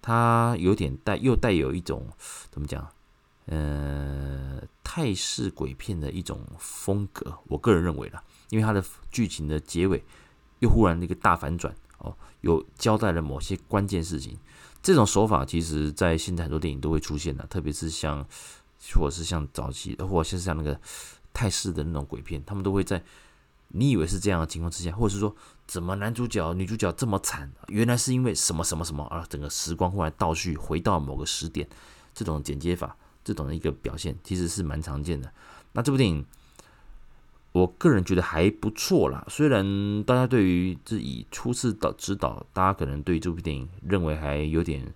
[0.00, 2.08] 它有点带又带有一种
[2.50, 2.88] 怎么讲？
[3.46, 8.20] 呃，泰式鬼片的一种风格，我个人认为啦，
[8.50, 10.04] 因为它的剧情的结尾
[10.58, 14.36] 又忽然一个大反转哦，有交代了某些关键事情。
[14.82, 18.26] 这种手法其实在现在很多电影都会出现的，特别是像
[18.94, 20.80] 或者是像早期，或者是像那个
[21.32, 23.00] 泰式的那种鬼片，他们都会在
[23.68, 25.34] 你以为是这样的情况之下，或者是说
[25.68, 31.68] 怎么男主角女主角这么惨，原来是因为什么什么什么啊，整个时光忽然倒叙回到某个时点，
[32.12, 32.96] 这种剪接法。
[33.26, 35.32] 这种的一个表现其实是蛮常见的。
[35.72, 36.24] 那这部电影，
[37.50, 39.26] 我个人觉得还不错啦。
[39.28, 44.94] 虽然大家对于自己初次导指导，大家可能对这部电影认为还有点，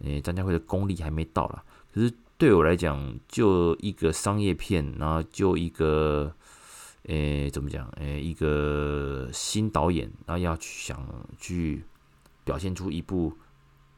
[0.00, 1.62] 诶，张家辉的功力还没到啦。
[1.94, 6.34] 可是对我来讲，就一个商业片，然后就一个，
[7.04, 7.88] 诶，怎么讲？
[8.00, 11.00] 诶，一个新导演，然后要去想
[11.38, 11.84] 去
[12.42, 13.32] 表现出一部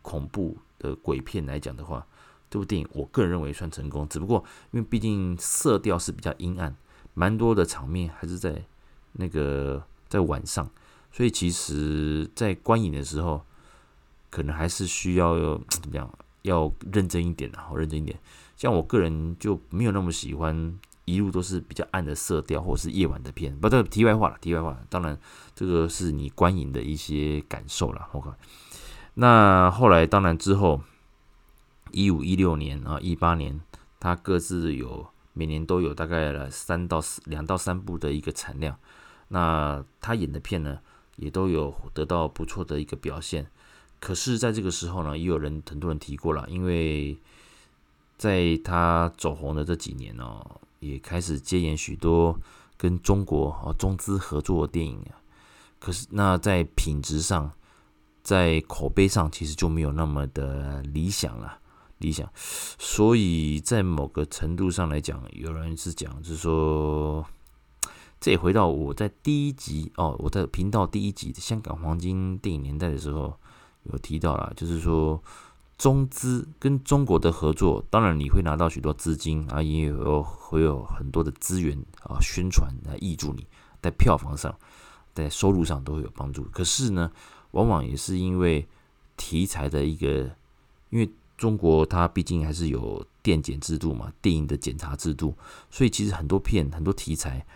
[0.03, 2.07] 恐怖的鬼片来讲的话。
[2.51, 6.75] 这部电影我个人认为算成功，只不过因为毕竟色调是比较阴暗，
[7.15, 8.65] 蛮多的场面还是在
[9.13, 10.69] 那个在晚上，
[11.13, 13.43] 所以其实，在观影的时候，
[14.31, 15.37] 可能还是需要
[15.69, 18.19] 怎么样，要认真一点的，好认真一点。
[18.57, 23.57] 像我个人就没有那么喜欢一路都是比较暗的色调或者是夜晚的片。
[23.59, 24.77] 不，这题外话了，题外话。
[24.89, 25.17] 当然，
[25.55, 28.09] 这个是你观影的一些感受了。
[28.11, 28.29] OK，
[29.15, 30.81] 那后来当然之后。
[31.93, 33.61] 一五一六年啊，一八年，
[33.99, 38.79] 他各自有每年都有大概了三到四两到三部的一个产量。
[39.29, 40.81] 那他演的片呢，
[41.17, 43.51] 也都有得到不错的一个表现。
[44.01, 47.17] 可是，在这个时候呢，也有人很多人提过了，因为
[48.17, 52.37] 在他走红的这几年哦，也开始接演许多
[52.77, 55.21] 跟中国啊中资合作的电影啊。
[55.79, 57.53] 可是，那在品质上，
[58.23, 61.60] 在口碑上，其实就没有那么的理想了。
[62.01, 62.29] 理想，
[62.79, 67.25] 所以在某个程度上来讲，有人是讲，就是说，
[68.19, 73.39] 这也回到我在第一集哦，我在频道第一集的香港黄金电影年代的时候
[73.85, 75.23] 有提到了，就是说
[75.77, 83.47] 中资跟中国的合作，当然你会拿到许多资金啊，也有会有很多的资源啊，宣传来挹注你，
[83.83, 84.59] 在票房上，
[85.13, 86.45] 在收入上都会有帮助。
[86.45, 87.13] 可是呢，
[87.51, 88.67] 往往也是因为
[89.19, 90.31] 题材的一个，
[90.89, 91.11] 因为。
[91.41, 95.35] 中国它毕竟还是有电检制度嘛，电影的检查制度，
[95.71, 97.47] 所以其实很多片、很多题材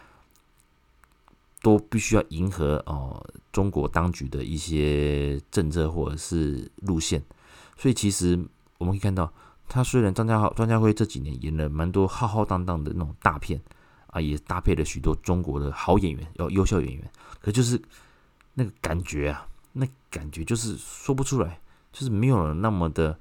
[1.60, 3.22] 都必须要迎合哦
[3.52, 7.22] 中国当局的一些政策或者是路线。
[7.76, 8.42] 所以其实
[8.78, 9.30] 我们可以看到，
[9.68, 13.60] 他虽然张家浩、张家辉这几年演了蛮多浩浩荡荡的那种大片
[14.06, 17.78] 啊，也搭配了许多中国的好演员、要优秀演员，可就是
[18.54, 21.60] 那个感觉啊，那感觉就是说不出来，
[21.92, 23.18] 就是没有那么的。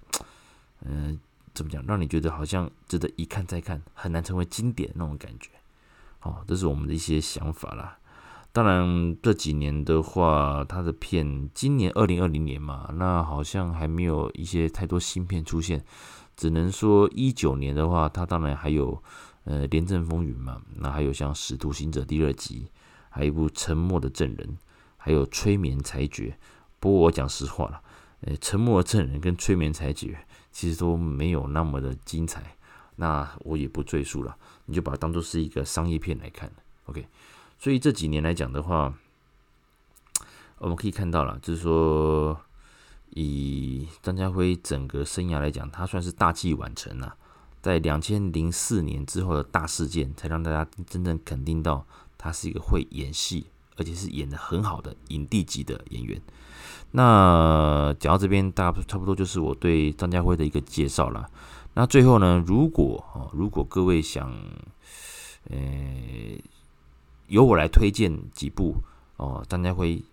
[0.85, 1.19] 嗯、
[1.53, 1.83] 怎么讲？
[1.85, 5.49] 让你觉得好像值得一看再看，很难成为经典那种感觉。
[6.21, 7.97] 哦，这是我们的一些想法啦。
[8.51, 15.83] 当然这几年的话，他的片，今年二零二零年嘛，那好像还没有一些太多新片出现。
[16.35, 19.01] 只能说一九年的话，他当然还有
[19.45, 22.67] 呃《廉政风云》嘛，那还有像《使徒行者》第二集，
[23.09, 24.47] 还有一部《沉默的证人》，
[24.97, 26.29] 还有《催眠裁决》。
[26.79, 27.81] 不过我讲实话了，
[28.21, 30.07] 呃，《沉默的证人》跟《催眠裁决》。
[30.53, 32.55] 其实都没有那么的精彩，
[32.95, 36.49] 那我也不赘述了，你就把它当做是一个商业片来看
[36.85, 37.05] ，OK。
[37.57, 38.93] 所以这几年来讲的话，
[40.59, 42.39] 我们可以看到了，就是说
[43.09, 47.15] 以张家辉整个生涯来讲，他算是大器晚成了，
[47.61, 51.85] 在两千零四年之后的大事件，才让大家真正肯定到
[52.17, 53.47] 他是一个会演戏，
[53.77, 56.21] 而且是演的很好的影帝级的演员。
[56.95, 61.27] 那讲到这边，大家差不多就是我对张家辉的一个介绍了。
[61.73, 64.31] 那最后呢，如果啊，如果各位想，
[65.49, 65.57] 呃，
[67.29, 68.75] 由我来推荐几部
[69.17, 70.03] 哦，张家辉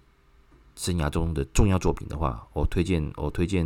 [0.74, 3.62] 生涯中的重要作品的话，我推荐我推荐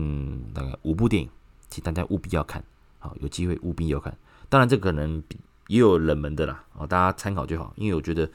[0.52, 1.30] 大概五部电影，
[1.70, 2.64] 请大家务必要看，
[2.98, 4.18] 好，有机会务必要看。
[4.48, 5.22] 当然，这可能
[5.68, 8.28] 也有冷门的啦，哦，大家参考就好，因为我觉得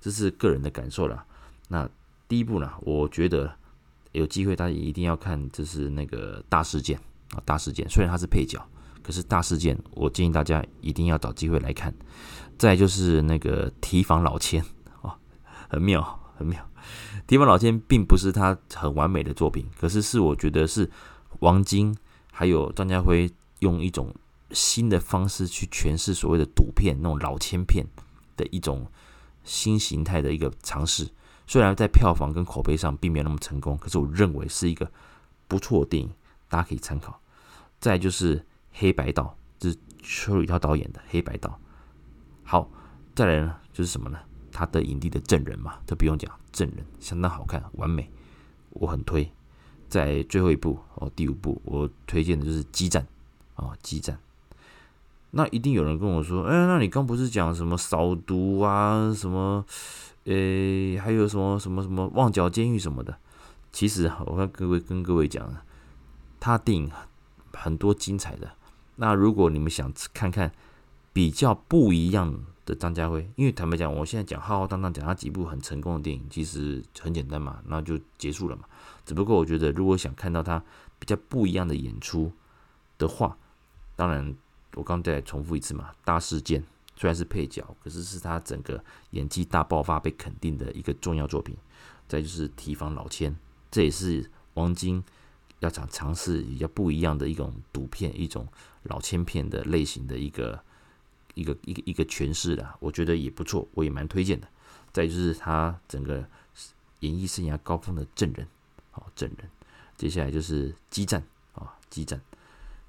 [0.00, 1.24] 这是个人的感受啦。
[1.66, 1.88] 那
[2.28, 3.52] 第一部呢，我觉得
[4.12, 6.98] 有机会大家一定要看，就是那个大事件
[7.32, 7.88] 啊，大事件。
[7.88, 8.60] 虽然它是配角，
[9.02, 11.94] 可是大事件，我建议大家一定要找机会来看。
[12.58, 14.62] 再就是那个提防老千
[15.02, 15.14] 哦，
[15.68, 16.02] 很妙，
[16.36, 16.68] 很妙。
[17.26, 20.90] 提防老千并不是他很完美的作品，可是是我觉得是
[21.38, 21.96] 王晶
[22.32, 23.30] 还有张家辉
[23.60, 24.12] 用一种
[24.50, 27.86] 新的方式去诠释所谓的赌片那种老千片
[28.36, 28.84] 的一种
[29.44, 31.08] 新形态的一个尝试。
[31.50, 34.88] 虽然在票房跟口碑上并没有那么成功，可是我认为是一个
[35.48, 36.08] 不错的电影，
[36.48, 37.20] 大家可以参考。
[37.80, 38.38] 再就是
[38.72, 39.24] 《黑白道》，
[39.58, 41.50] 这是邱礼涛导演的《黑白道》。
[42.44, 42.70] 好，
[43.16, 44.20] 再来呢，就是什么呢？
[44.52, 48.08] 他的影帝的证人嘛，这不用讲，证人相当好看，完美，
[48.68, 49.28] 我很推。
[49.88, 53.02] 在最后一部哦，第五部，我推荐的就是《激战》
[53.56, 54.14] 哦，《激战》。
[55.32, 59.66] 那一定有人跟我说，哎，那你刚不是讲什么扫毒啊，什么？
[60.24, 63.16] 诶，还有什么什么什么旺角监狱什么的？
[63.72, 65.54] 其实我跟各位跟各位讲，
[66.38, 66.90] 他电影
[67.52, 68.50] 很多精彩的。
[68.96, 70.52] 那如果你们想看看
[71.12, 78.64] 比较不一样的张家辉，因为坦白讲，我现在讲浩浩荡荡讲他几部很成功的电影，其实很简单嘛，那就结束了嘛。
[79.06, 80.62] 只不过我觉得，如果想看到他
[80.98, 82.30] 比较不一样的演出
[82.98, 83.36] 的话，
[83.96, 84.34] 当然
[84.74, 86.62] 我刚再重复一次嘛，大事件。
[87.00, 91.56] 虽然是配角，可是是他整个演技大爆发被肯定的一个重要作品。
[92.06, 93.34] 再就是提防老千，
[93.70, 95.02] 这也是王晶
[95.60, 98.46] 要想尝试比较不一样的一种赌片、一种
[98.82, 100.62] 老千片的类型的一个
[101.32, 104.46] 一个一个一个诠释的，我觉得也不错，我也蛮推荐的。
[104.92, 106.22] 再就是他整个
[106.98, 108.46] 演艺生涯高峰的证人，
[108.90, 109.48] 好证人。
[109.96, 111.24] 接下来就是激战
[111.54, 112.20] 啊，激战，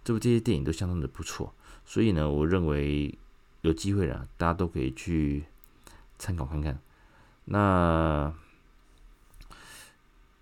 [0.03, 1.53] 这部这些电影都相当的不错，
[1.86, 3.18] 所以呢，我认为。
[3.62, 5.45] 有机会了，大家都可以去
[6.18, 6.80] 参考看看。
[7.45, 8.34] 那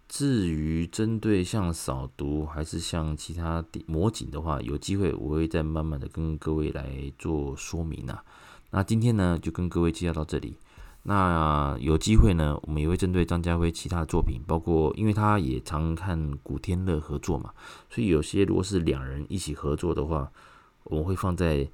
[0.07, 8.23] 至于针对像扫毒还是像其他魔警的话，有机会我会再慢慢的跟各位来做说明啊。
[8.71, 10.57] 那今天呢，就跟各位介绍到这里。
[11.03, 17.53] 那有机会呢，我们也会针对张家辉其他的作品，包括因为他也常看古天乐合作嘛，
[17.89, 20.31] 所以有些如果是两人一起合作的话，
[20.85, 21.69] 我们会放在。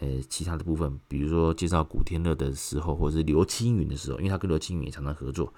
[0.00, 5.52] 呃，其他的部分，比如说介绍古天乐的时候，或者是刘青云的时候，因为他跟刘青云也常常合作，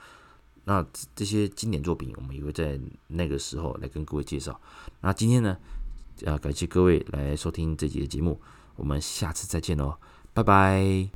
[0.64, 0.84] 那
[1.14, 2.78] 这些经典作品，我们也会在
[3.08, 4.60] 那个时候来跟各位介绍。
[5.00, 5.56] 那今天呢，
[6.24, 8.40] 啊，感谢各位来收听这集的节目，
[8.76, 9.96] 我们下次再见喽，
[10.34, 11.08] 拜拜。